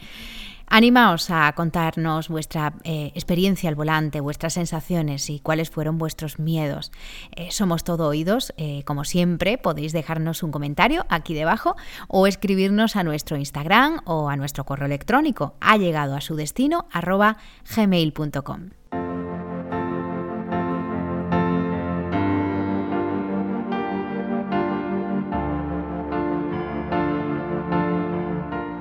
Animaos 0.68 1.30
a 1.30 1.52
contarnos 1.52 2.28
vuestra 2.28 2.72
eh, 2.82 3.12
experiencia 3.14 3.68
al 3.68 3.74
volante, 3.74 4.20
vuestras 4.20 4.54
sensaciones 4.54 5.28
y 5.28 5.40
cuáles 5.40 5.68
fueron 5.68 5.98
vuestros 5.98 6.38
miedos. 6.38 6.92
Eh, 7.36 7.50
somos 7.50 7.84
todo 7.84 8.06
oídos, 8.06 8.54
eh, 8.56 8.84
como 8.84 9.04
siempre, 9.04 9.58
podéis 9.58 9.92
dejarnos 9.92 10.42
un 10.42 10.50
comentario 10.50 11.04
aquí 11.10 11.34
debajo 11.34 11.76
o 12.08 12.26
escribirnos 12.26 12.96
a 12.96 13.02
nuestro 13.02 13.36
Instagram 13.36 14.00
o 14.06 14.30
a 14.30 14.36
nuestro 14.36 14.64
correo 14.64 14.86
electrónico. 14.86 15.56
Ha 15.60 15.76
llegado 15.76 16.14
a 16.14 16.22
su 16.22 16.36
destino 16.36 16.86
arroba 16.90 17.36
gmail.com. 17.76 18.79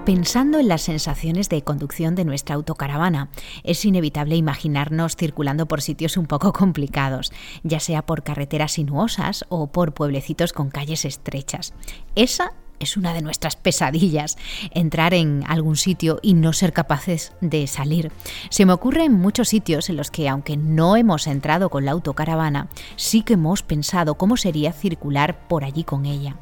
Pensando 0.10 0.58
en 0.58 0.68
las 0.68 0.82
sensaciones 0.82 1.50
de 1.50 1.62
conducción 1.62 2.16
de 2.16 2.26
nuestra 2.26 2.56
autocaravana, 2.56 3.30
es 3.64 3.86
inevitable 3.86 4.36
imaginarnos 4.36 5.16
circulando 5.16 5.68
por 5.68 5.84
sitios 5.84 6.18
un 6.18 6.26
poco 6.26 6.52
complicados, 6.52 7.32
ya 7.62 7.80
sea 7.80 8.04
por 8.04 8.24
carreteras 8.24 8.72
sinuosas 8.72 9.46
o 9.50 9.68
por 9.68 9.94
pueblecitos 9.94 10.52
con 10.52 10.72
calles 10.72 11.06
estrechas. 11.06 11.76
Esa 12.16 12.54
es 12.80 12.98
una 12.98 13.14
de 13.14 13.22
nuestras 13.22 13.56
pesadillas, 13.56 14.40
entrar 14.72 15.14
en 15.14 15.44
algún 15.48 15.76
sitio 15.76 16.18
y 16.24 16.34
no 16.34 16.54
ser 16.54 16.74
capaces 16.74 17.34
de 17.40 17.68
salir. 17.68 18.12
Se 18.50 18.66
me 18.66 18.74
ocurre 18.74 19.04
en 19.04 19.14
muchos 19.14 19.50
sitios 19.50 19.92
en 19.92 19.98
los 19.98 20.10
que, 20.10 20.28
aunque 20.28 20.58
no 20.58 20.96
hemos 20.96 21.28
entrado 21.28 21.70
con 21.70 21.86
la 21.86 21.92
autocaravana, 21.92 22.68
sí 22.96 23.22
que 23.22 23.34
hemos 23.34 23.62
pensado 23.62 24.16
cómo 24.16 24.38
sería 24.38 24.74
circular 24.74 25.48
por 25.48 25.64
allí 25.64 25.84
con 25.84 26.08
ella. 26.08 26.36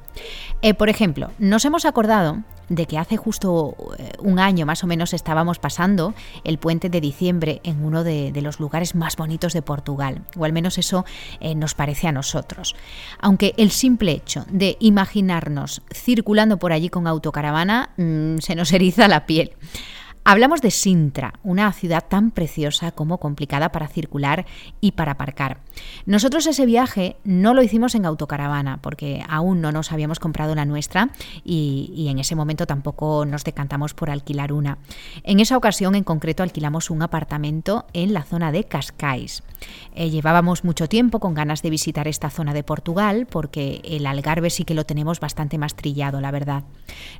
Eh, 0.62 0.74
por 0.74 0.90
ejemplo, 0.90 1.32
nos 1.40 1.66
hemos 1.66 1.86
acordado 1.86 2.44
de 2.70 2.86
que 2.86 2.98
hace 2.98 3.18
justo 3.18 3.76
eh, 3.98 4.12
un 4.20 4.40
año 4.40 4.66
más 4.66 4.84
o 4.84 4.88
menos 4.88 5.14
estábamos 5.14 5.60
pasando 5.60 6.14
el 6.44 6.58
puente 6.58 6.90
de 6.90 7.02
diciembre 7.02 7.62
en 7.64 7.84
uno 7.84 8.04
de, 8.04 8.32
los 8.42 8.60
lugares 8.60 8.94
más 8.94 9.16
bonitos 9.16 9.54
de 9.54 9.62
Portugal, 9.62 10.22
o 10.38 10.46
al 10.46 10.54
menos 10.54 10.78
eso 10.78 11.06
eh, 11.40 11.56
nos 11.56 11.74
parece 11.76 12.08
a 12.08 12.12
nosotros. 12.12 12.76
Aunque 13.20 13.54
el 13.58 13.72
simple 13.72 14.12
hecho 14.12 14.46
de 14.50 14.78
imaginarnos 14.80 15.82
circulando 15.94 16.58
por 16.58 16.72
allí 16.72 16.90
con 16.90 17.08
autocaravana 17.08 17.90
mm, 17.98 18.38
se 18.40 18.56
nos 18.56 18.72
eriza 18.74 19.08
la 19.08 19.26
piel. 19.26 19.52
Hablamos 20.29 20.60
de 20.60 20.72
Sintra, 20.72 21.36
una 21.41 21.72
ciudad 21.72 22.03
tan 22.05 22.31
preciosa 22.31 22.91
como 22.91 23.17
complicada 23.17 23.72
para 23.72 23.88
circular 23.88 24.46
y 24.81 24.91
para 24.91 25.13
aparcar. 25.13 25.62
Nosotros 26.05 26.46
ese 26.48 26.65
viaje 26.65 27.15
no 27.24 27.53
lo 27.53 27.63
hicimos 27.63 27.96
en 27.96 28.05
autocaravana 28.05 28.81
porque 28.81 29.24
aún 29.29 29.62
no 29.62 29.72
nos 29.72 29.93
habíamos 29.93 30.19
comprado 30.19 30.53
la 30.53 30.65
nuestra 30.65 31.12
y, 31.46 32.07
en 32.10 32.19
ese 32.19 32.36
momento 32.36 32.67
tampoco 32.67 33.24
nos 33.24 33.46
decantamos 33.46 33.93
por 33.93 34.10
alquilar 34.10 34.51
una. 34.51 34.79
En 35.24 35.39
esa 35.39 35.55
ocasión 35.55 35.96
en 35.96 36.03
concreto 36.03 36.43
alquilamos 36.43 36.89
un 36.89 37.03
apartamento 37.03 37.86
en 37.93 38.12
la 38.12 38.24
zona 38.24 38.51
de 38.51 38.65
Cascais. 38.65 39.43
Eh, 39.96 40.10
llevábamos 40.10 40.65
mucho 40.65 40.89
tiempo 40.89 41.22
con 41.22 41.36
ganas 41.36 41.62
de 41.62 41.69
visitar 41.69 42.05
esta 42.05 42.29
zona 42.29 42.53
de 42.53 42.63
Portugal 42.63 43.27
porque 43.29 43.79
el 43.86 44.05
Algarve 44.05 44.50
sí 44.50 44.65
que 44.65 44.74
lo 44.74 44.86
tenemos 44.86 45.22
bastante 45.22 45.57
más 45.57 45.74
trillado, 45.75 46.19
la 46.19 46.31
verdad. 46.31 46.65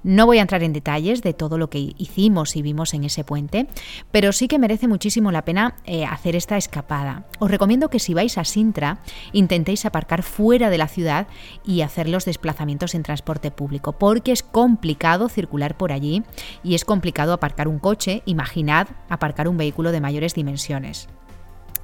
No 0.04 0.26
voy 0.26 0.40
a 0.40 0.42
entrar 0.42 0.62
en 0.62 0.74
detalles 0.74 1.22
de 1.22 1.34
todo 1.34 1.58
lo 1.58 1.70
que 1.70 1.94
hicimos 1.98 2.58
y 2.58 2.62
vimos 2.62 2.94
en 2.94 2.97
en 2.98 3.06
ese 3.06 3.24
puente, 3.24 3.68
pero 4.12 4.32
sí 4.32 4.48
que 4.48 4.60
merece 4.60 4.88
muchísimo 4.88 5.32
la 5.32 5.46
pena 5.46 5.76
eh, 5.86 6.06
hacer 6.06 6.36
esta 6.36 6.58
escapada. 6.58 7.26
Os 7.40 7.50
recomiendo 7.50 7.90
que 7.90 8.00
si 8.00 8.14
vais 8.14 8.38
a 8.38 8.44
Sintra 8.44 9.00
intentéis 9.32 9.86
aparcar 9.86 10.24
fuera 10.24 10.70
de 10.70 10.78
la 10.78 10.88
ciudad 10.88 11.28
y 11.66 11.82
hacer 11.82 12.10
los 12.10 12.26
desplazamientos 12.26 12.96
en 12.96 13.04
transporte 13.04 13.52
público, 13.52 13.94
porque 13.94 14.32
es 14.32 14.44
complicado 14.44 15.30
circular 15.30 15.78
por 15.78 15.92
allí 15.92 16.24
y 16.64 16.76
es 16.76 16.86
complicado 16.86 17.34
aparcar 17.34 17.68
un 17.68 17.80
coche, 17.80 18.24
imaginad 18.26 18.88
aparcar 19.10 19.48
un 19.48 19.58
vehículo 19.58 19.92
de 19.92 20.02
mayores 20.02 20.34
dimensiones. 20.34 21.08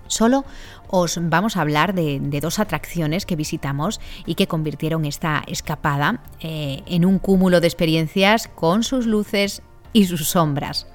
Solo 0.07 0.45
os 0.89 1.17
vamos 1.19 1.57
a 1.57 1.61
hablar 1.61 1.95
de, 1.95 2.19
dos 2.39 2.59
atracciones 2.59 3.25
que 3.25 3.35
visitamos 3.35 3.99
y 4.25 4.35
que 4.35 4.47
convirtieron 4.47 5.05
esta 5.05 5.43
escapada 5.47 6.21
eh, 6.39 6.83
en 6.85 7.05
un 7.05 7.17
cúmulo 7.19 7.61
de 7.61 7.67
experiencias 7.67 8.47
con 8.47 8.83
sus 8.83 9.07
luces 9.07 9.63
y 9.93 10.05
sus 10.05 10.27
sombras. 10.27 10.87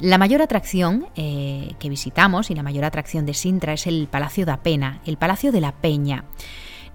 La 0.00 0.18
mayor 0.18 0.42
atracción 0.42 1.06
eh, 1.16 1.74
que 1.78 1.88
visitamos 1.88 2.50
y 2.50 2.54
la 2.54 2.62
mayor 2.62 2.84
atracción 2.84 3.26
de 3.26 3.34
Sintra 3.34 3.74
es 3.74 3.86
el 3.86 4.08
Palacio 4.08 4.46
da 4.46 4.62
Pena, 4.62 5.00
el 5.04 5.18
Palacio 5.18 5.52
de 5.52 5.60
la 5.60 5.72
Peña. 5.72 6.24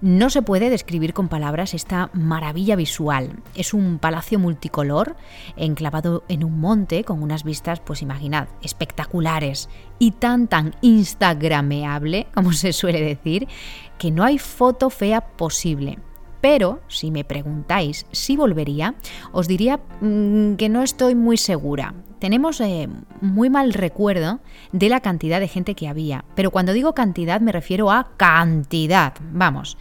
No 0.00 0.28
se 0.28 0.42
puede 0.42 0.68
describir 0.68 1.14
con 1.14 1.28
palabras 1.28 1.72
esta 1.72 2.10
maravilla 2.12 2.76
visual. 2.76 3.42
Es 3.54 3.72
un 3.72 3.98
palacio 3.98 4.38
multicolor, 4.38 5.16
enclavado 5.56 6.24
en 6.28 6.44
un 6.44 6.60
monte 6.60 7.04
con 7.04 7.22
unas 7.22 7.42
vistas, 7.42 7.80
pues 7.80 8.02
imaginad, 8.02 8.48
espectaculares 8.60 9.70
y 9.98 10.10
tan 10.10 10.48
tan 10.48 10.74
instagrameable, 10.82 12.26
como 12.34 12.52
se 12.52 12.72
suele 12.74 13.00
decir, 13.00 13.48
que 13.96 14.10
no 14.10 14.24
hay 14.24 14.38
foto 14.38 14.90
fea 14.90 15.22
posible. 15.22 15.98
Pero 16.44 16.80
si 16.88 17.10
me 17.10 17.24
preguntáis 17.24 18.04
si 18.12 18.36
volvería, 18.36 18.96
os 19.32 19.48
diría 19.48 19.80
mm, 20.02 20.56
que 20.56 20.68
no 20.68 20.82
estoy 20.82 21.14
muy 21.14 21.38
segura. 21.38 21.94
Tenemos 22.18 22.60
eh, 22.60 22.86
muy 23.22 23.48
mal 23.48 23.72
recuerdo 23.72 24.40
de 24.70 24.90
la 24.90 25.00
cantidad 25.00 25.40
de 25.40 25.48
gente 25.48 25.74
que 25.74 25.88
había, 25.88 26.26
pero 26.34 26.50
cuando 26.50 26.74
digo 26.74 26.92
cantidad 26.92 27.40
me 27.40 27.50
refiero 27.50 27.90
a 27.90 28.10
cantidad. 28.18 29.14
Vamos, 29.32 29.78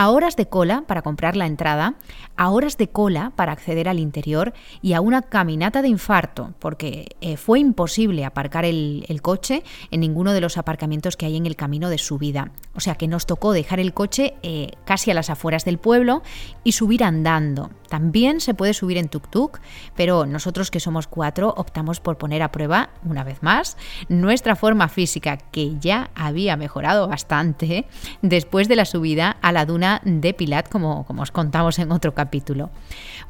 a 0.00 0.08
horas 0.08 0.34
de 0.34 0.48
cola 0.48 0.84
para 0.86 1.02
comprar 1.02 1.36
la 1.36 1.44
entrada, 1.44 1.96
a 2.34 2.48
horas 2.48 2.78
de 2.78 2.88
cola 2.88 3.34
para 3.36 3.52
acceder 3.52 3.86
al 3.86 3.98
interior 3.98 4.54
y 4.80 4.94
a 4.94 5.02
una 5.02 5.20
caminata 5.20 5.82
de 5.82 5.88
infarto, 5.88 6.54
porque 6.58 7.16
eh, 7.20 7.36
fue 7.36 7.60
imposible 7.60 8.24
aparcar 8.24 8.64
el, 8.64 9.04
coche 9.20 9.62
en 9.90 10.00
ninguno 10.00 10.32
de 10.32 10.40
los 10.40 10.56
aparcamientos 10.56 11.18
que 11.18 11.26
hay 11.26 11.36
en 11.36 11.44
el 11.44 11.54
camino 11.54 11.90
de 11.90 11.98
subida. 11.98 12.50
O 12.74 12.80
sea 12.80 12.94
que 12.94 13.08
nos 13.08 13.26
tocó 13.26 13.52
dejar 13.52 13.78
el 13.78 13.92
coche 13.92 14.36
eh, 14.42 14.70
casi 14.86 15.10
a 15.10 15.14
las 15.14 15.28
afueras 15.28 15.66
del 15.66 15.76
pueblo 15.76 16.22
y 16.64 16.72
subir 16.72 17.04
andando. 17.04 17.68
También 17.90 18.40
se 18.40 18.54
puede 18.54 18.72
subir 18.72 18.98
en 18.98 19.10
tuk-tuk, 19.10 19.58
pero 19.96 20.24
nosotros 20.24 20.70
que 20.70 20.78
somos 20.78 21.08
cuatro 21.08 21.52
optamos 21.56 21.98
por 21.98 22.18
poner 22.18 22.40
a 22.40 22.52
prueba, 22.52 22.90
una 23.04 23.24
vez 23.24 23.42
más, 23.42 23.76
nuestra 24.08 24.54
forma 24.54 24.88
física, 24.88 25.36
que 25.36 25.76
ya 25.80 26.10
había 26.14 26.56
mejorado 26.56 27.08
bastante 27.08 27.86
después 28.22 28.68
de 28.68 28.76
la 28.76 28.84
subida 28.84 29.36
a 29.42 29.50
la 29.50 29.66
duna 29.66 30.00
de 30.04 30.32
Pilat, 30.32 30.68
como, 30.68 31.04
como 31.04 31.22
os 31.22 31.32
contamos 31.32 31.80
en 31.80 31.90
otro 31.90 32.14
capítulo. 32.14 32.70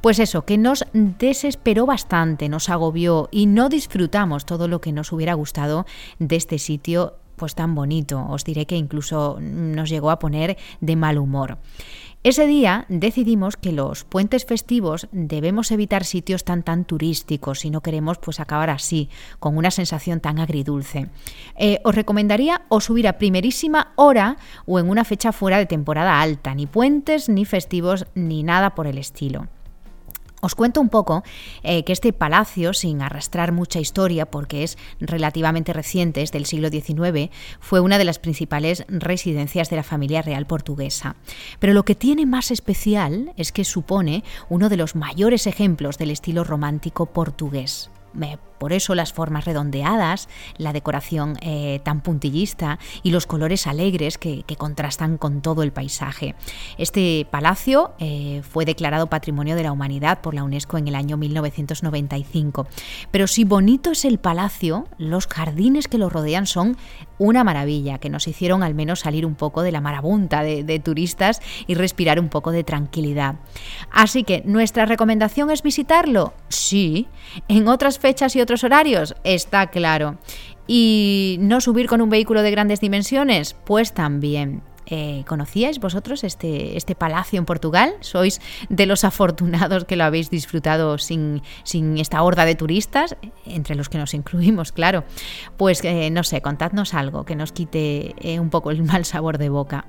Pues 0.02 0.18
eso, 0.18 0.44
que 0.44 0.58
nos 0.58 0.84
desesperó 0.92 1.86
bastante, 1.86 2.50
nos 2.50 2.68
agobió 2.68 3.30
y 3.32 3.46
no 3.46 3.70
disfrutamos 3.70 4.44
todo 4.44 4.68
lo 4.68 4.82
que 4.82 4.92
nos 4.92 5.10
hubiera 5.10 5.32
gustado 5.32 5.86
de 6.18 6.36
este 6.36 6.58
sitio 6.58 7.14
pues 7.40 7.54
tan 7.54 7.74
bonito. 7.74 8.26
Os 8.28 8.44
diré 8.44 8.66
que 8.66 8.76
incluso 8.76 9.38
nos 9.40 9.88
llegó 9.88 10.10
a 10.10 10.18
poner 10.18 10.58
de 10.82 10.94
mal 10.94 11.16
humor. 11.16 11.56
Ese 12.22 12.46
día 12.46 12.84
decidimos 12.90 13.56
que 13.56 13.72
los 13.72 14.04
puentes 14.04 14.44
festivos 14.44 15.08
debemos 15.10 15.70
evitar 15.70 16.04
sitios 16.04 16.44
tan 16.44 16.62
tan 16.62 16.84
turísticos 16.84 17.60
si 17.60 17.70
no 17.70 17.80
queremos 17.80 18.18
pues 18.18 18.40
acabar 18.40 18.68
así, 18.68 19.08
con 19.38 19.56
una 19.56 19.70
sensación 19.70 20.20
tan 20.20 20.38
agridulce. 20.38 21.08
Eh, 21.56 21.80
os 21.82 21.94
recomendaría 21.94 22.60
o 22.68 22.82
subir 22.82 23.08
a 23.08 23.16
primerísima 23.16 23.94
hora 23.96 24.36
o 24.66 24.78
en 24.78 24.90
una 24.90 25.06
fecha 25.06 25.32
fuera 25.32 25.56
de 25.56 25.64
temporada 25.64 26.20
alta, 26.20 26.54
ni 26.54 26.66
puentes, 26.66 27.30
ni 27.30 27.46
festivos, 27.46 28.04
ni 28.14 28.42
nada 28.42 28.74
por 28.74 28.86
el 28.86 28.98
estilo. 28.98 29.48
Os 30.40 30.54
cuento 30.54 30.80
un 30.80 30.88
poco 30.88 31.22
eh, 31.62 31.84
que 31.84 31.92
este 31.92 32.12
palacio, 32.12 32.72
sin 32.72 33.02
arrastrar 33.02 33.52
mucha 33.52 33.78
historia, 33.78 34.26
porque 34.26 34.62
es 34.62 34.78
relativamente 34.98 35.72
reciente, 35.72 36.22
es 36.22 36.32
del 36.32 36.46
siglo 36.46 36.70
XIX, 36.70 37.30
fue 37.60 37.80
una 37.80 37.98
de 37.98 38.04
las 38.04 38.18
principales 38.18 38.84
residencias 38.88 39.68
de 39.68 39.76
la 39.76 39.82
familia 39.82 40.22
real 40.22 40.46
portuguesa. 40.46 41.16
Pero 41.58 41.74
lo 41.74 41.84
que 41.84 41.94
tiene 41.94 42.24
más 42.24 42.50
especial 42.50 43.32
es 43.36 43.52
que 43.52 43.64
supone 43.64 44.24
uno 44.48 44.68
de 44.68 44.76
los 44.76 44.96
mayores 44.96 45.46
ejemplos 45.46 45.98
del 45.98 46.10
estilo 46.10 46.44
romántico 46.44 47.06
portugués. 47.06 47.90
Por 48.60 48.74
eso 48.74 48.94
las 48.94 49.14
formas 49.14 49.46
redondeadas, 49.46 50.28
la 50.58 50.74
decoración 50.74 51.38
eh, 51.40 51.80
tan 51.82 52.02
puntillista 52.02 52.78
y 53.02 53.10
los 53.10 53.26
colores 53.26 53.66
alegres 53.66 54.18
que, 54.18 54.44
contrastan 54.58 55.16
con 55.16 55.40
todo 55.40 55.62
el 55.62 55.72
paisaje. 55.72 56.34
Este 56.76 57.26
palacio 57.30 57.92
eh, 57.98 58.42
fue 58.42 58.66
declarado 58.66 59.06
Patrimonio 59.06 59.56
de 59.56 59.62
la 59.62 59.72
Humanidad 59.72 60.20
por 60.20 60.34
la 60.34 60.44
UNESCO 60.44 60.76
en 60.76 60.88
el 60.88 60.94
año 60.94 61.16
1995. 61.16 62.66
Pero 63.10 63.26
si 63.26 63.44
bonito 63.44 63.92
es 63.92 64.04
el 64.04 64.18
palacio, 64.18 64.86
los 64.98 65.26
jardines 65.26 65.88
que 65.88 65.96
lo 65.96 66.10
rodean 66.10 66.46
son 66.46 66.76
una 67.16 67.44
maravilla, 67.44 67.98
que 67.98 68.10
nos 68.10 68.28
hicieron 68.28 68.62
al 68.62 68.74
menos 68.74 69.00
salir 69.00 69.24
un 69.24 69.36
poco 69.36 69.62
de 69.62 69.72
la 69.72 69.80
marabunta 69.80 70.42
de, 70.42 70.64
de 70.64 70.80
turistas 70.80 71.40
y 71.66 71.74
respirar 71.74 72.20
un 72.20 72.28
poco 72.28 72.50
de 72.50 72.64
tranquilidad. 72.64 73.36
Así 73.90 74.24
que, 74.24 74.42
¿nuestra 74.44 74.84
recomendación 74.84 75.50
es 75.50 75.62
visitarlo? 75.62 76.34
Sí. 76.48 77.08
En 77.48 77.68
otras 77.68 77.98
fechas 78.00 78.34
y 78.34 78.40
otras 78.40 78.64
horarios? 78.64 79.14
Está 79.24 79.68
claro. 79.68 80.18
¿Y 80.66 81.36
no 81.40 81.60
subir 81.60 81.86
con 81.86 82.00
un 82.00 82.10
vehículo 82.10 82.42
de 82.42 82.50
grandes 82.50 82.80
dimensiones? 82.80 83.54
Pues 83.64 83.92
también. 83.92 84.62
Eh, 84.92 85.22
¿Conocíais 85.28 85.78
vosotros 85.78 86.24
este, 86.24 86.76
este 86.76 86.96
palacio 86.96 87.38
en 87.38 87.44
Portugal? 87.44 87.94
¿Sois 88.00 88.40
de 88.68 88.86
los 88.86 89.04
afortunados 89.04 89.84
que 89.84 89.94
lo 89.94 90.02
habéis 90.02 90.30
disfrutado 90.30 90.98
sin, 90.98 91.42
sin 91.62 91.96
esta 91.98 92.20
horda 92.22 92.44
de 92.44 92.56
turistas? 92.56 93.16
Entre 93.46 93.76
los 93.76 93.88
que 93.88 93.98
nos 93.98 94.14
incluimos, 94.14 94.72
claro. 94.72 95.04
Pues 95.56 95.84
eh, 95.84 96.10
no 96.10 96.24
sé, 96.24 96.40
contadnos 96.40 96.92
algo 96.92 97.24
que 97.24 97.36
nos 97.36 97.52
quite 97.52 98.16
eh, 98.18 98.40
un 98.40 98.50
poco 98.50 98.72
el 98.72 98.82
mal 98.82 99.04
sabor 99.04 99.38
de 99.38 99.48
boca. 99.48 99.86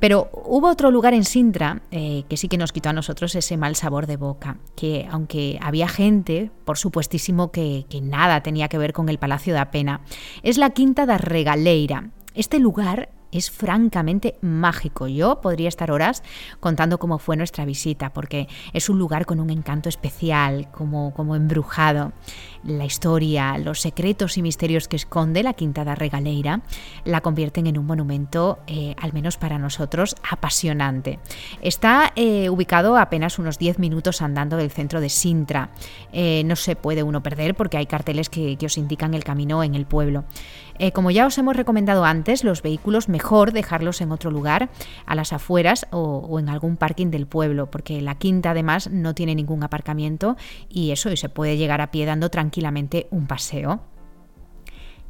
Pero 0.00 0.30
hubo 0.32 0.68
otro 0.68 0.90
lugar 0.90 1.12
en 1.14 1.24
Sintra 1.24 1.82
eh, 1.90 2.24
que 2.28 2.36
sí 2.36 2.48
que 2.48 2.56
nos 2.56 2.72
quitó 2.72 2.88
a 2.88 2.94
nosotros 2.94 3.34
ese 3.34 3.56
mal 3.56 3.76
sabor 3.76 4.06
de 4.06 4.16
boca, 4.16 4.56
que 4.74 5.06
aunque 5.10 5.58
había 5.62 5.88
gente, 5.88 6.50
por 6.64 6.78
supuestísimo 6.78 7.52
que, 7.52 7.84
que 7.88 8.00
nada 8.00 8.42
tenía 8.42 8.68
que 8.68 8.78
ver 8.78 8.94
con 8.94 9.08
el 9.10 9.18
Palacio 9.18 9.52
da 9.52 9.70
Pena, 9.70 10.00
es 10.42 10.56
la 10.56 10.70
Quinta 10.70 11.04
da 11.04 11.18
Regaleira. 11.18 12.10
Este 12.34 12.58
lugar 12.58 13.10
es 13.32 13.50
francamente 13.50 14.36
mágico. 14.40 15.06
Yo 15.06 15.40
podría 15.40 15.68
estar 15.68 15.90
horas 15.90 16.22
contando 16.60 16.98
cómo 16.98 17.18
fue 17.18 17.36
nuestra 17.36 17.64
visita, 17.64 18.12
porque 18.12 18.48
es 18.72 18.88
un 18.88 18.98
lugar 18.98 19.26
con 19.26 19.40
un 19.40 19.50
encanto 19.50 19.88
especial, 19.88 20.70
como, 20.70 21.12
como 21.14 21.36
embrujado. 21.36 22.12
la 22.62 22.84
historia, 22.84 23.56
los 23.56 23.80
secretos 23.80 24.36
y 24.36 24.42
misterios 24.42 24.86
que 24.86 24.96
esconde 24.96 25.42
la 25.42 25.54
Quinta 25.54 25.82
da 25.82 25.94
Regaleira 25.94 26.60
la 27.04 27.22
convierten 27.22 27.66
en 27.66 27.78
un 27.78 27.86
monumento, 27.86 28.58
eh, 28.66 28.94
al 29.00 29.12
menos 29.12 29.38
para 29.38 29.58
nosotros, 29.58 30.14
apasionante. 30.30 31.18
Está 31.62 32.12
eh, 32.16 32.50
ubicado 32.50 32.96
apenas 32.96 33.38
unos 33.38 33.58
10 33.58 33.78
minutos 33.78 34.20
andando 34.22 34.56
del 34.56 34.70
centro 34.70 35.00
de 35.00 35.08
Sintra. 35.08 35.70
Eh, 36.12 36.42
no 36.44 36.56
se 36.56 36.76
puede 36.76 37.02
uno 37.02 37.22
perder 37.22 37.54
porque 37.54 37.78
hay 37.78 37.86
carteles 37.86 38.28
que, 38.28 38.56
que 38.56 38.66
os 38.66 38.76
indican 38.76 39.14
el 39.14 39.24
camino 39.24 39.62
en 39.62 39.74
el 39.74 39.86
pueblo. 39.86 40.24
Eh, 40.82 40.92
como 40.92 41.10
ya 41.10 41.26
os 41.26 41.36
hemos 41.36 41.56
recomendado 41.56 42.06
antes, 42.06 42.42
los 42.42 42.62
vehículos 42.62 43.10
mejor 43.10 43.52
dejarlos 43.52 44.00
en 44.00 44.12
otro 44.12 44.30
lugar, 44.30 44.70
a 45.04 45.14
las 45.14 45.34
afueras 45.34 45.86
o, 45.90 46.38
en 46.40 46.48
algún 46.48 46.78
parking 46.78 47.08
del 47.08 47.26
pueblo, 47.26 47.70
porque 47.70 48.00
la 48.00 48.14
quinta 48.14 48.52
además 48.52 48.88
no 48.90 49.14
tiene 49.14 49.34
ningún 49.34 49.62
aparcamiento 49.62 50.38
y 50.70 50.92
eso 50.92 51.12
y 51.12 51.18
se 51.18 51.28
puede 51.28 51.58
llegar 51.58 51.82
a 51.82 51.90
pie 51.90 52.06
dando 52.06 52.30
tranquilamente 52.30 53.08
un 53.10 53.26
paseo. 53.26 53.82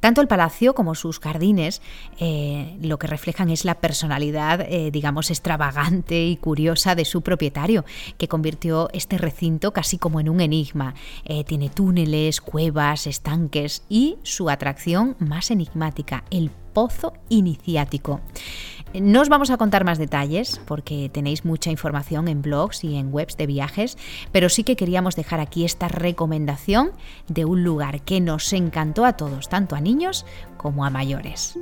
Tanto 0.00 0.22
el 0.22 0.28
palacio 0.28 0.74
como 0.74 0.94
sus 0.94 1.20
jardines 1.20 1.82
eh, 2.18 2.76
lo 2.80 2.98
que 2.98 3.06
reflejan 3.06 3.50
es 3.50 3.64
la 3.64 3.76
personalidad, 3.76 4.62
eh, 4.62 4.90
digamos, 4.90 5.30
extravagante 5.30 6.26
y 6.26 6.36
curiosa 6.36 6.94
de 6.94 7.04
su 7.04 7.20
propietario, 7.20 7.84
que 8.16 8.28
convirtió 8.28 8.88
este 8.92 9.18
recinto 9.18 9.72
casi 9.72 9.98
como 9.98 10.18
en 10.18 10.30
un 10.30 10.40
enigma. 10.40 10.94
Eh, 11.24 11.44
tiene 11.44 11.68
túneles, 11.68 12.40
cuevas, 12.40 13.06
estanques 13.06 13.82
y 13.88 14.16
su 14.22 14.48
atracción 14.48 15.16
más 15.18 15.50
enigmática, 15.50 16.24
el 16.30 16.50
pozo 16.72 17.12
iniciático. 17.28 18.20
No 18.92 19.20
os 19.20 19.28
vamos 19.28 19.50
a 19.50 19.56
contar 19.56 19.84
más 19.84 19.98
detalles 19.98 20.60
porque 20.66 21.08
tenéis 21.08 21.44
mucha 21.44 21.70
información 21.70 22.26
en 22.26 22.42
blogs 22.42 22.82
y 22.82 22.96
en 22.96 23.14
webs 23.14 23.36
de 23.36 23.46
viajes, 23.46 23.96
pero 24.32 24.48
sí 24.48 24.64
que 24.64 24.74
queríamos 24.74 25.14
dejar 25.14 25.38
aquí 25.38 25.64
esta 25.64 25.86
recomendación 25.86 26.90
de 27.28 27.44
un 27.44 27.62
lugar 27.62 28.02
que 28.02 28.20
nos 28.20 28.52
encantó 28.52 29.04
a 29.04 29.12
todos, 29.12 29.48
tanto 29.48 29.76
a 29.76 29.80
niños 29.80 30.26
como 30.56 30.84
a 30.84 30.90
mayores. 30.90 31.56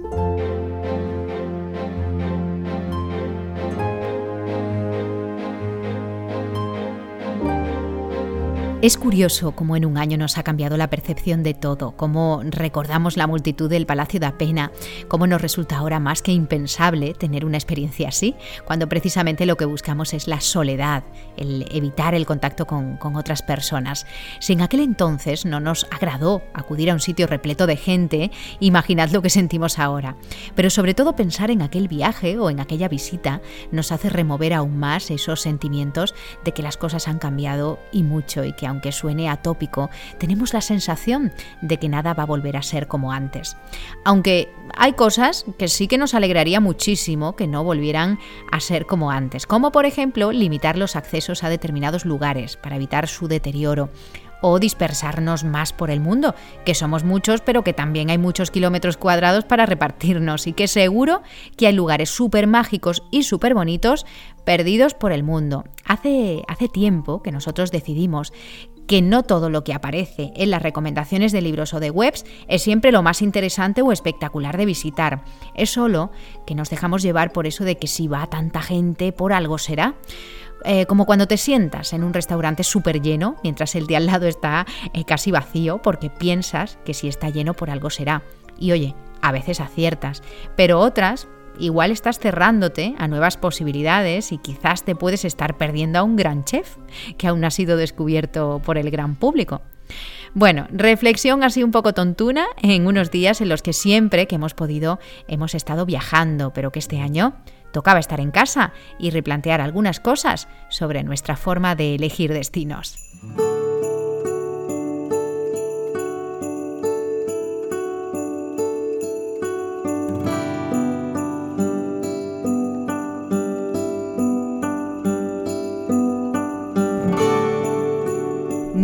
Es 8.81 8.97
curioso 8.97 9.57
cómo 9.57 9.75
en 9.75 9.85
un 9.85 9.99
año 9.99 10.17
nos 10.17 10.39
ha 10.39 10.45
cambiado 10.45 10.77
la 10.77 10.89
percepción 10.89 11.43
de 11.43 11.53
todo, 11.53 11.97
cómo 11.97 12.43
recordamos 12.45 13.17
la 13.17 13.27
multitud 13.27 13.69
del 13.69 13.87
Palacio 13.87 14.21
da 14.21 14.39
Pena, 14.39 14.71
cómo 15.09 15.27
nos 15.27 15.43
resulta 15.43 15.79
ahora 15.79 15.99
más 15.99 16.23
que 16.23 16.31
impensable 16.31 17.13
tener 17.15 17.45
una 17.45 17.57
experiencia 17.57 18.11
así, 18.11 18.37
cuando 18.65 18.89
precisamente 18.89 19.47
lo 19.47 19.57
que 19.57 19.65
buscamos 19.65 20.15
es 20.15 20.29
la 20.29 20.41
soledad, 20.41 21.03
el 21.37 21.67
evitar 21.73 22.15
el 22.15 22.25
contacto 22.25 22.69
con, 22.69 22.99
con 22.99 23.17
otras 23.17 23.43
personas. 23.43 24.07
Si 24.39 24.53
en 24.53 24.61
aquel 24.61 24.79
entonces 24.79 25.45
no 25.45 25.59
nos 25.59 25.89
agradó 25.91 26.45
acudir 26.55 26.93
a 26.93 26.95
un 26.95 27.01
sitio 27.01 27.27
repleto 27.27 27.67
de 27.67 27.77
gente, 27.77 28.31
imaginad 28.61 29.11
lo 29.11 29.23
que 29.23 29.31
sentimos 29.31 29.81
ahora. 29.81 30.15
Pero 30.55 30.71
sobre 30.71 30.95
todo 30.95 31.17
pensar 31.17 31.51
en 31.51 31.63
aquel 31.63 31.89
viaje 31.89 32.39
o 32.39 32.49
en 32.49 32.61
aquella 32.61 32.87
visita 32.87 33.41
nos 33.73 33.91
hace 33.91 34.09
remover 34.09 34.55
aún 34.55 34.79
más 34.79 35.11
esos 35.11 35.41
sentimientos 35.41 36.15
de 36.45 36.53
que 36.53 36.63
las 36.63 36.77
cosas 36.77 37.09
han 37.09 37.19
cambiado 37.19 37.81
y 37.91 38.05
mucho 38.05 38.45
y 38.45 38.53
que 38.53 38.68
aunque 38.69 38.93
suene 38.93 39.29
atópico, 39.29 39.91
tenemos 40.19 40.53
la 40.53 40.61
sensación 40.61 41.33
de 41.61 41.79
que 41.79 41.89
nada 41.89 42.15
va 42.15 42.23
a 42.23 42.27
volver 42.27 42.57
a 42.57 42.63
ser 42.63 42.87
como 42.87 43.13
antes. 43.13 43.57
Aunque 44.05 44.53
hay 44.77 44.93
cosas 44.93 45.45
que 45.59 45.69
sí 45.69 45.89
que 45.89 45.99
nos 45.99 46.15
alegraría 46.15 46.61
muchísimo 46.61 47.37
que 47.37 47.47
no 47.47 47.65
volvieran 47.65 48.19
a 48.53 48.61
ser 48.61 48.87
como 48.87 49.11
antes, 49.11 49.47
como 49.47 49.73
por 49.73 49.87
ejemplo 49.87 50.33
limitar 50.33 50.77
los 50.77 50.97
accesos 50.97 51.45
a 51.45 51.49
determinados 51.49 52.05
lugares 52.05 52.57
para 52.57 52.77
evitar 52.77 53.09
su 53.09 53.29
deterioro 53.29 53.91
o 54.41 54.59
dispersarnos 54.59 55.45
más 55.45 55.73
por 55.73 55.91
el 55.91 56.01
mundo, 56.01 56.35
que 56.65 56.75
somos 56.75 57.05
muchos, 57.05 57.41
pero 57.41 57.65
que 57.65 57.73
también 57.73 58.11
hay 58.11 58.19
muchos 58.19 58.51
kilómetros 58.51 58.97
cuadrados 58.97 59.45
para 59.45 59.67
repartirnos 59.67 60.47
y 60.47 60.53
que 60.53 60.69
seguro 60.69 61.23
que 61.57 61.67
hay 61.67 61.73
lugares 61.73 62.11
súper 62.11 62.47
mágicos 62.47 63.03
y 63.11 63.23
súper 63.23 63.55
bonitos 63.55 64.07
perdidos 64.45 64.95
por 64.95 65.13
el 65.13 65.23
mundo. 65.23 65.65
Hace, 65.85 66.43
hace 66.49 66.69
tiempo 66.69 67.23
que 67.23 67.33
nosotros 67.33 67.71
decidimos 67.71 68.33
que 68.89 69.03
no 69.03 69.23
todo 69.23 69.51
lo 69.51 69.63
que 69.63 69.75
aparece 69.75 70.33
en 70.35 70.51
las 70.51 70.63
recomendaciones 70.63 71.31
de 71.31 71.43
libros 71.43 71.75
o 71.75 71.81
de 71.81 71.91
webs 71.91 72.25
es 72.49 72.63
siempre 72.63 72.91
lo 72.91 73.03
más 73.03 73.21
interesante 73.21 73.83
o 73.83 73.93
espectacular 73.93 74.57
de 74.57 74.65
visitar. 74.65 75.23
Es 75.55 75.71
solo 75.71 76.11
que 76.47 76.55
nos 76.55 76.71
dejamos 76.71 77.03
llevar 77.03 77.31
por 77.31 77.47
eso 77.47 77.65
de 77.65 77.77
que 77.77 77.87
si 77.87 78.09
va 78.09 78.27
tanta 78.27 78.63
gente, 78.63 79.13
por 79.13 79.35
algo 79.35 79.59
será. 79.59 79.95
Eh, 80.65 80.87
como 80.87 81.07
cuando 81.07 81.27
te 81.27 81.37
sientas 81.37 81.93
en 81.93 82.03
un 82.05 82.13
restaurante 82.13 82.65
súper 82.65 83.01
lleno, 83.01 83.37
mientras 83.43 83.75
el 83.75 83.87
de 83.87 83.97
al 83.97 84.07
lado 84.07 84.27
está 84.27 84.67
eh, 84.93 85.05
casi 85.05 85.31
vacío, 85.31 85.81
porque 85.83 86.11
piensas 86.11 86.79
que 86.85 86.95
si 86.95 87.09
está 87.09 87.31
lleno 87.31 87.55
por 87.55 87.71
algo 87.71 87.91
será. 87.91 88.23
Y 88.59 88.73
oye, 88.73 88.95
a 89.23 89.33
veces 89.33 89.61
aciertas, 89.61 90.23
pero 90.57 90.81
otras 90.81 91.29
igual 91.59 91.91
estás 91.91 92.19
cerrándote 92.19 92.95
a 92.99 93.09
nuevas 93.09 93.37
posibilidades 93.37 94.33
y 94.33 94.39
quizás 94.39 94.85
te 94.85 94.95
puedes 94.95 95.25
estar 95.25 95.57
perdiendo 95.57 95.99
a 95.99 96.03
un 96.03 96.17
gran 96.17 96.45
chef 96.45 96.77
que 97.17 97.27
aún 97.27 97.45
ha 97.45 97.51
sido 97.51 97.77
descubierto 97.77 98.61
por 98.65 98.79
el 98.79 98.91
gran 98.91 99.17
público. 99.17 99.63
Bueno, 100.35 100.67
reflexión 100.71 101.43
así 101.43 101.63
un 101.63 101.71
poco 101.71 101.95
tontuna 101.95 102.47
en 102.63 102.87
unos 102.87 103.11
días 103.11 103.41
en 103.41 103.49
los 103.49 103.63
que 103.63 103.73
siempre 103.73 104.27
que 104.27 104.37
hemos 104.37 104.55
podido 104.55 104.99
hemos 105.27 105.55
estado 105.55 105.87
viajando, 105.87 106.53
pero 106.53 106.71
que 106.71 106.79
este 106.79 107.01
año 107.01 107.35
tocaba 107.73 107.99
estar 107.99 108.21
en 108.21 108.31
casa 108.31 108.73
y 108.99 109.11
replantear 109.11 109.61
algunas 109.61 110.01
cosas 110.01 110.49
sobre 110.69 111.03
nuestra 111.03 111.37
forma 111.37 111.75
de 111.75 111.95
elegir 111.95 112.33
destinos. 112.33 112.97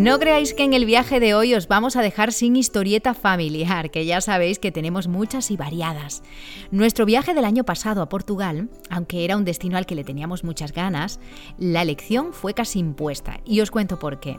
No 0.05 0.19
creáis 0.19 0.53
que 0.53 0.65
en 0.65 0.75
el 0.75 0.85
viaje 0.85 1.19
de 1.19 1.33
hoy 1.33 1.55
os 1.55 1.67
vamos 1.67 1.97
a 1.97 2.03
dejar 2.03 2.31
sin 2.31 2.57
historieta 2.57 3.15
familiar, 3.15 3.91
que 3.91 4.05
ya 4.05 4.21
sabéis 4.21 4.59
que 4.59 4.71
tenemos 4.71 5.09
muchas 5.09 5.51
y 5.51 5.57
variadas. 5.57 6.23
Nuestro 6.71 7.07
viaje 7.07 7.33
del 7.33 7.47
año 7.47 7.65
pasado 7.65 8.03
a 8.03 8.11
Portugal, 8.11 8.69
aunque 8.91 9.25
era 9.25 9.39
un 9.39 9.47
destino 9.47 9.79
al 9.79 9.87
que 9.87 9.95
le 9.95 10.05
teníamos 10.05 10.45
muchas 10.45 10.73
ganas, 10.75 11.21
la 11.57 11.81
elección 11.81 12.35
fue 12.35 12.53
casi 12.53 12.81
impuesta, 12.81 13.41
y 13.47 13.63
os 13.63 13.71
cuento 13.71 13.99
por 13.99 14.21
qué. 14.21 14.37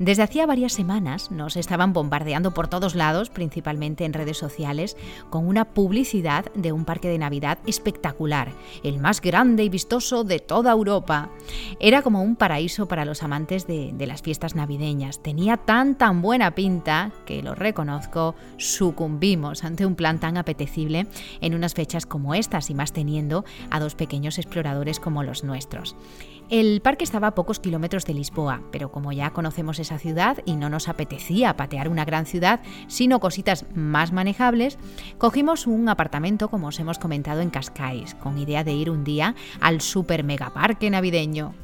Desde 0.00 0.24
hacía 0.24 0.46
varias 0.46 0.72
semanas 0.72 1.30
nos 1.30 1.56
estaban 1.56 1.92
bombardeando 1.92 2.52
por 2.52 2.66
todos 2.66 2.96
lados, 2.96 3.30
principalmente 3.30 4.04
en 4.04 4.14
redes 4.14 4.38
sociales, 4.38 4.96
con 5.30 5.46
una 5.46 5.64
publicidad 5.74 6.46
de 6.56 6.72
un 6.72 6.84
parque 6.84 7.06
de 7.06 7.18
Navidad 7.18 7.60
espectacular, 7.68 8.50
el 8.82 8.98
más 8.98 9.20
grande 9.20 9.62
y 9.62 9.68
vistoso 9.68 10.24
de 10.24 10.40
toda 10.40 10.72
Europa. 10.72 11.30
Era 11.78 12.02
como 12.02 12.20
un 12.20 12.34
paraíso 12.34 12.88
para 12.88 13.04
los 13.04 13.22
amantes 13.22 13.68
de, 13.68 13.92
de 13.92 14.06
las 14.08 14.20
fiestas 14.20 14.56
navideñas 14.56 15.03
Tenía 15.22 15.56
tan 15.56 15.96
tan 15.96 16.22
buena 16.22 16.54
pinta 16.54 17.12
que 17.26 17.42
lo 17.42 17.54
reconozco, 17.54 18.34
sucumbimos 18.56 19.64
ante 19.64 19.86
un 19.86 19.94
plan 19.94 20.18
tan 20.18 20.36
apetecible 20.36 21.06
en 21.40 21.54
unas 21.54 21.74
fechas 21.74 22.06
como 22.06 22.34
estas 22.34 22.70
y 22.70 22.74
más 22.74 22.92
teniendo 22.92 23.44
a 23.70 23.80
dos 23.80 23.94
pequeños 23.94 24.38
exploradores 24.38 25.00
como 25.00 25.22
los 25.22 25.44
nuestros. 25.44 25.96
El 26.54 26.82
parque 26.82 27.02
estaba 27.02 27.26
a 27.26 27.34
pocos 27.34 27.58
kilómetros 27.58 28.04
de 28.04 28.14
Lisboa, 28.14 28.62
pero 28.70 28.92
como 28.92 29.10
ya 29.10 29.30
conocemos 29.30 29.80
esa 29.80 29.98
ciudad 29.98 30.38
y 30.44 30.54
no 30.54 30.68
nos 30.68 30.86
apetecía 30.88 31.56
patear 31.56 31.88
una 31.88 32.04
gran 32.04 32.26
ciudad, 32.26 32.60
sino 32.86 33.18
cositas 33.18 33.66
más 33.74 34.12
manejables, 34.12 34.78
cogimos 35.18 35.66
un 35.66 35.88
apartamento, 35.88 36.48
como 36.50 36.68
os 36.68 36.78
hemos 36.78 37.00
comentado, 37.00 37.40
en 37.40 37.50
Cascais, 37.50 38.14
con 38.14 38.38
idea 38.38 38.62
de 38.62 38.72
ir 38.72 38.88
un 38.88 39.02
día 39.02 39.34
al 39.60 39.80
super 39.80 40.22
mega 40.22 40.54
parque 40.54 40.90
navideño. 40.90 41.56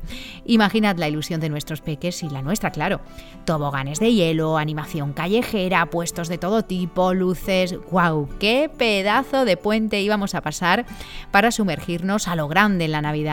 Imaginad 0.44 0.96
la 0.96 1.08
ilusión 1.08 1.40
de 1.40 1.50
nuestros 1.50 1.82
peques 1.82 2.24
y 2.24 2.28
la 2.28 2.42
nuestra, 2.42 2.72
claro. 2.72 3.00
Toboganes 3.44 4.00
de 4.00 4.12
hielo, 4.12 4.58
animación 4.58 5.12
callejera, 5.12 5.86
puestos 5.86 6.26
de 6.28 6.38
todo 6.38 6.64
tipo, 6.64 7.14
luces. 7.14 7.78
¡Guau! 7.92 8.28
¡Qué 8.40 8.68
pedazo 8.76 9.44
de 9.44 9.56
puente 9.56 10.02
íbamos 10.02 10.34
a 10.34 10.40
pasar 10.40 10.84
para 11.30 11.52
sumergirnos 11.52 12.26
a 12.26 12.34
lo 12.34 12.48
grande 12.48 12.86
en 12.86 12.90
la 12.90 13.02
Navid! 13.02 13.28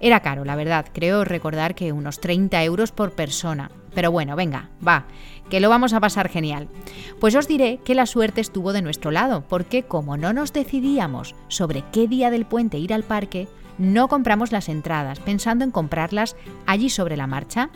Era 0.00 0.20
caro, 0.20 0.44
la 0.44 0.56
verdad, 0.56 0.86
creo 0.92 1.24
recordar 1.24 1.74
que 1.74 1.92
unos 1.92 2.20
30 2.20 2.62
euros 2.64 2.92
por 2.92 3.12
persona. 3.12 3.70
Pero 3.94 4.12
bueno, 4.12 4.36
venga, 4.36 4.68
va, 4.86 5.06
que 5.48 5.60
lo 5.60 5.70
vamos 5.70 5.92
a 5.94 6.00
pasar 6.00 6.28
genial. 6.28 6.68
Pues 7.18 7.34
os 7.34 7.48
diré 7.48 7.78
que 7.84 7.94
la 7.94 8.06
suerte 8.06 8.40
estuvo 8.40 8.72
de 8.72 8.82
nuestro 8.82 9.10
lado, 9.10 9.44
porque 9.48 9.84
como 9.84 10.16
no 10.16 10.32
nos 10.32 10.52
decidíamos 10.52 11.34
sobre 11.48 11.82
qué 11.92 12.06
día 12.06 12.30
del 12.30 12.44
puente 12.44 12.78
ir 12.78 12.92
al 12.92 13.04
parque, 13.04 13.48
no 13.78 14.08
compramos 14.08 14.52
las 14.52 14.68
entradas, 14.68 15.20
pensando 15.20 15.64
en 15.64 15.70
comprarlas 15.70 16.36
allí 16.66 16.90
sobre 16.90 17.16
la 17.16 17.26
marcha 17.26 17.70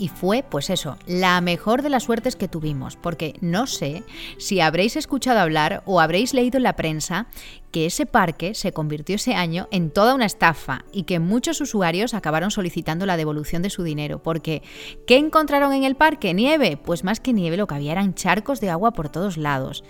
y 0.00 0.08
fue, 0.08 0.42
pues 0.42 0.70
eso, 0.70 0.96
la 1.06 1.40
mejor 1.42 1.82
de 1.82 1.90
las 1.90 2.04
suertes 2.04 2.34
que 2.34 2.48
tuvimos, 2.48 2.96
porque 2.96 3.34
no 3.42 3.66
sé 3.66 4.02
si 4.38 4.60
habréis 4.60 4.96
escuchado 4.96 5.40
hablar 5.40 5.82
o 5.84 6.00
habréis 6.00 6.32
leído 6.32 6.56
en 6.56 6.62
la 6.62 6.74
prensa 6.74 7.26
que 7.70 7.84
ese 7.84 8.06
parque 8.06 8.54
se 8.54 8.72
convirtió 8.72 9.16
ese 9.16 9.34
año 9.34 9.68
en 9.70 9.90
toda 9.90 10.14
una 10.14 10.24
estafa 10.24 10.86
y 10.90 11.02
que 11.02 11.20
muchos 11.20 11.60
usuarios 11.60 12.14
acabaron 12.14 12.50
solicitando 12.50 13.04
la 13.04 13.18
devolución 13.18 13.60
de 13.60 13.68
su 13.68 13.82
dinero, 13.82 14.22
porque 14.22 14.62
¿qué 15.06 15.18
encontraron 15.18 15.74
en 15.74 15.84
el 15.84 15.96
parque? 15.96 16.32
Nieve, 16.32 16.78
pues 16.82 17.04
más 17.04 17.20
que 17.20 17.34
nieve 17.34 17.58
lo 17.58 17.66
que 17.66 17.74
había 17.74 17.92
eran 17.92 18.14
charcos 18.14 18.60
de 18.60 18.70
agua 18.70 18.92
por 18.92 19.10
todos 19.10 19.36
lados. 19.36 19.84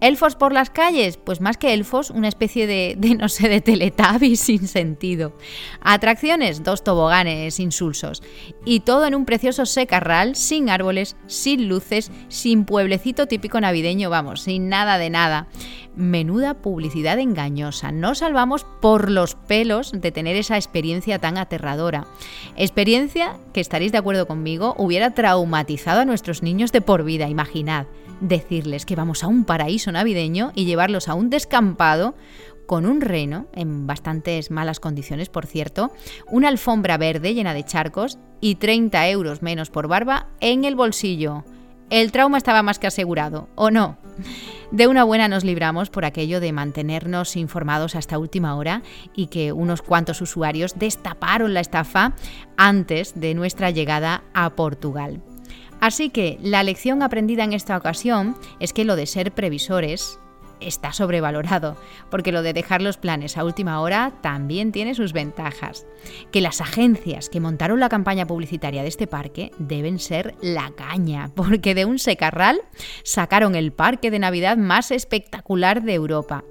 ¿Elfos 0.00 0.36
por 0.36 0.52
las 0.52 0.68
calles? 0.68 1.16
Pues 1.16 1.40
más 1.40 1.56
que 1.56 1.72
elfos, 1.72 2.10
una 2.10 2.28
especie 2.28 2.66
de, 2.66 2.96
no 3.18 3.30
sé, 3.30 3.48
de 3.48 3.62
teletabi 3.62 4.36
sin 4.36 4.68
sentido. 4.68 5.32
Atracciones, 5.80 6.62
dos 6.62 6.84
toboganes 6.84 7.58
insulsos. 7.60 8.22
Y 8.66 8.80
todo 8.80 9.06
en 9.06 9.14
un 9.14 9.24
precioso 9.24 9.64
secarral, 9.64 10.36
sin 10.36 10.68
árboles, 10.68 11.16
sin 11.26 11.68
luces, 11.68 12.12
sin 12.28 12.66
pueblecito 12.66 13.26
típico 13.26 13.58
navideño, 13.58 14.10
vamos, 14.10 14.42
sin 14.42 14.68
nada 14.68 14.98
de 14.98 15.08
nada. 15.08 15.46
Menuda 15.96 16.52
publicidad 16.60 17.18
engañosa. 17.18 17.90
No 17.90 18.14
salvamos 18.14 18.66
por 18.82 19.10
los 19.10 19.34
pelos 19.34 19.92
de 19.92 20.12
tener 20.12 20.36
esa 20.36 20.56
experiencia 20.56 21.18
tan 21.18 21.38
aterradora. 21.38 22.06
Experiencia 22.54 23.38
que 23.54 23.62
estaréis 23.62 23.92
de 23.92 23.98
acuerdo 23.98 24.26
conmigo, 24.26 24.74
hubiera 24.76 25.14
traumatizado 25.14 26.00
a 26.00 26.04
nuestros 26.04 26.42
niños 26.42 26.70
de 26.70 26.82
por 26.82 27.02
vida, 27.02 27.30
imaginad 27.30 27.86
decirles 28.20 28.86
que 28.86 28.96
vamos 28.96 29.24
a 29.24 29.28
un 29.28 29.44
paraíso 29.44 29.92
navideño 29.92 30.52
y 30.54 30.64
llevarlos 30.64 31.08
a 31.08 31.14
un 31.14 31.30
descampado 31.30 32.14
con 32.66 32.84
un 32.84 33.00
reno, 33.00 33.46
en 33.52 33.86
bastantes 33.86 34.50
malas 34.50 34.80
condiciones 34.80 35.28
por 35.28 35.46
cierto, 35.46 35.92
una 36.30 36.48
alfombra 36.48 36.98
verde 36.98 37.34
llena 37.34 37.54
de 37.54 37.64
charcos 37.64 38.18
y 38.40 38.56
30 38.56 39.08
euros 39.08 39.42
menos 39.42 39.70
por 39.70 39.88
barba 39.88 40.28
en 40.40 40.64
el 40.64 40.74
bolsillo. 40.74 41.44
El 41.88 42.10
trauma 42.10 42.38
estaba 42.38 42.64
más 42.64 42.80
que 42.80 42.88
asegurado, 42.88 43.48
¿o 43.54 43.70
no? 43.70 43.96
De 44.72 44.88
una 44.88 45.04
buena 45.04 45.28
nos 45.28 45.44
libramos 45.44 45.90
por 45.90 46.04
aquello 46.04 46.40
de 46.40 46.52
mantenernos 46.52 47.36
informados 47.36 47.94
hasta 47.94 48.18
última 48.18 48.56
hora 48.56 48.82
y 49.14 49.28
que 49.28 49.52
unos 49.52 49.82
cuantos 49.82 50.20
usuarios 50.20 50.74
destaparon 50.76 51.54
la 51.54 51.60
estafa 51.60 52.14
antes 52.56 53.12
de 53.14 53.34
nuestra 53.34 53.70
llegada 53.70 54.24
a 54.34 54.50
Portugal. 54.50 55.22
Así 55.80 56.10
que 56.10 56.38
la 56.42 56.62
lección 56.62 57.02
aprendida 57.02 57.44
en 57.44 57.52
esta 57.52 57.76
ocasión 57.76 58.36
es 58.60 58.72
que 58.72 58.84
lo 58.84 58.96
de 58.96 59.06
ser 59.06 59.32
previsores 59.32 60.18
está 60.60 60.92
sobrevalorado, 60.92 61.76
porque 62.10 62.32
lo 62.32 62.42
de 62.42 62.52
dejar 62.52 62.82
los 62.82 62.96
planes 62.96 63.36
a 63.36 63.44
última 63.44 63.80
hora 63.80 64.12
también 64.22 64.72
tiene 64.72 64.94
sus 64.94 65.12
ventajas. 65.12 65.86
Que 66.32 66.40
las 66.40 66.60
agencias 66.60 67.28
que 67.28 67.40
montaron 67.40 67.80
la 67.80 67.88
campaña 67.88 68.26
publicitaria 68.26 68.82
de 68.82 68.88
este 68.88 69.06
parque 69.06 69.52
deben 69.58 69.98
ser 69.98 70.34
la 70.40 70.70
caña, 70.70 71.30
porque 71.34 71.74
de 71.74 71.84
un 71.84 71.98
secarral 71.98 72.60
sacaron 73.02 73.54
el 73.54 73.72
parque 73.72 74.10
de 74.10 74.18
Navidad 74.18 74.56
más 74.56 74.90
espectacular 74.90 75.82
de 75.82 75.94
Europa. 75.94 76.44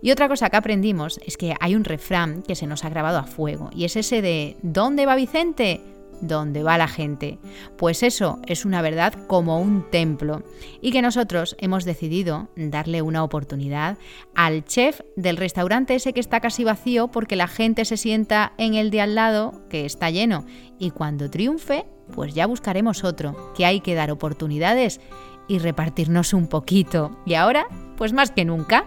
Y 0.00 0.12
otra 0.12 0.28
cosa 0.28 0.48
que 0.48 0.56
aprendimos 0.56 1.20
es 1.26 1.36
que 1.36 1.54
hay 1.60 1.74
un 1.74 1.84
refrán 1.84 2.42
que 2.42 2.54
se 2.54 2.66
nos 2.66 2.84
ha 2.84 2.88
grabado 2.88 3.18
a 3.18 3.24
fuego, 3.24 3.70
y 3.74 3.84
es 3.84 3.96
ese 3.96 4.22
de 4.22 4.56
¿Dónde 4.62 5.04
va 5.04 5.14
Vicente? 5.14 5.80
Donde 6.20 6.62
va 6.62 6.78
la 6.78 6.88
gente. 6.88 7.38
Pues 7.76 8.02
eso 8.02 8.38
es 8.46 8.64
una 8.64 8.82
verdad 8.82 9.14
como 9.26 9.60
un 9.60 9.84
templo 9.90 10.42
y 10.80 10.92
que 10.92 11.02
nosotros 11.02 11.56
hemos 11.58 11.84
decidido 11.84 12.48
darle 12.56 13.02
una 13.02 13.24
oportunidad 13.24 13.98
al 14.34 14.64
chef 14.64 15.00
del 15.16 15.36
restaurante 15.36 15.94
ese 15.94 16.12
que 16.12 16.20
está 16.20 16.40
casi 16.40 16.64
vacío 16.64 17.08
porque 17.08 17.36
la 17.36 17.48
gente 17.48 17.84
se 17.84 17.96
sienta 17.96 18.52
en 18.58 18.74
el 18.74 18.90
de 18.90 19.00
al 19.00 19.14
lado 19.14 19.62
que 19.68 19.84
está 19.84 20.10
lleno 20.10 20.44
y 20.78 20.90
cuando 20.90 21.30
triunfe 21.30 21.86
pues 22.14 22.34
ya 22.34 22.46
buscaremos 22.46 23.04
otro, 23.04 23.52
que 23.56 23.66
hay 23.66 23.80
que 23.80 23.94
dar 23.94 24.10
oportunidades 24.10 25.00
y 25.46 25.58
repartirnos 25.58 26.32
un 26.32 26.46
poquito. 26.46 27.18
Y 27.26 27.34
ahora, 27.34 27.66
pues 27.96 28.12
más 28.12 28.30
que 28.30 28.44
nunca. 28.44 28.86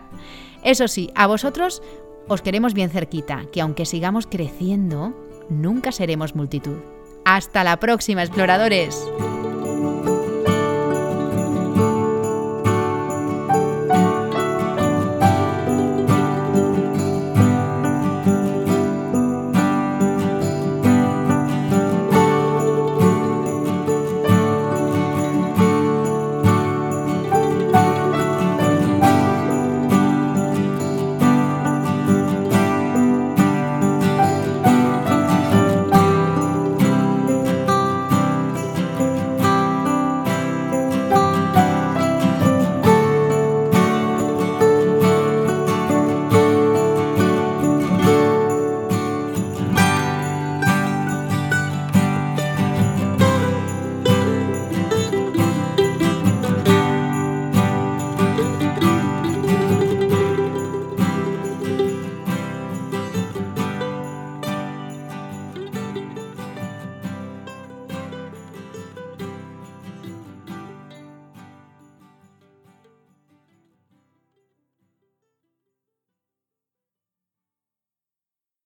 Eso 0.64 0.88
sí, 0.88 1.12
a 1.16 1.28
vosotros 1.28 1.82
os 2.28 2.42
queremos 2.42 2.74
bien 2.74 2.90
cerquita, 2.90 3.46
que 3.52 3.62
aunque 3.62 3.86
sigamos 3.86 4.28
creciendo, 4.28 5.14
nunca 5.50 5.92
seremos 5.92 6.36
multitud. 6.36 6.78
Hasta 7.26 7.64
la 7.64 7.78
próxima, 7.78 8.24
exploradores. 8.24 9.08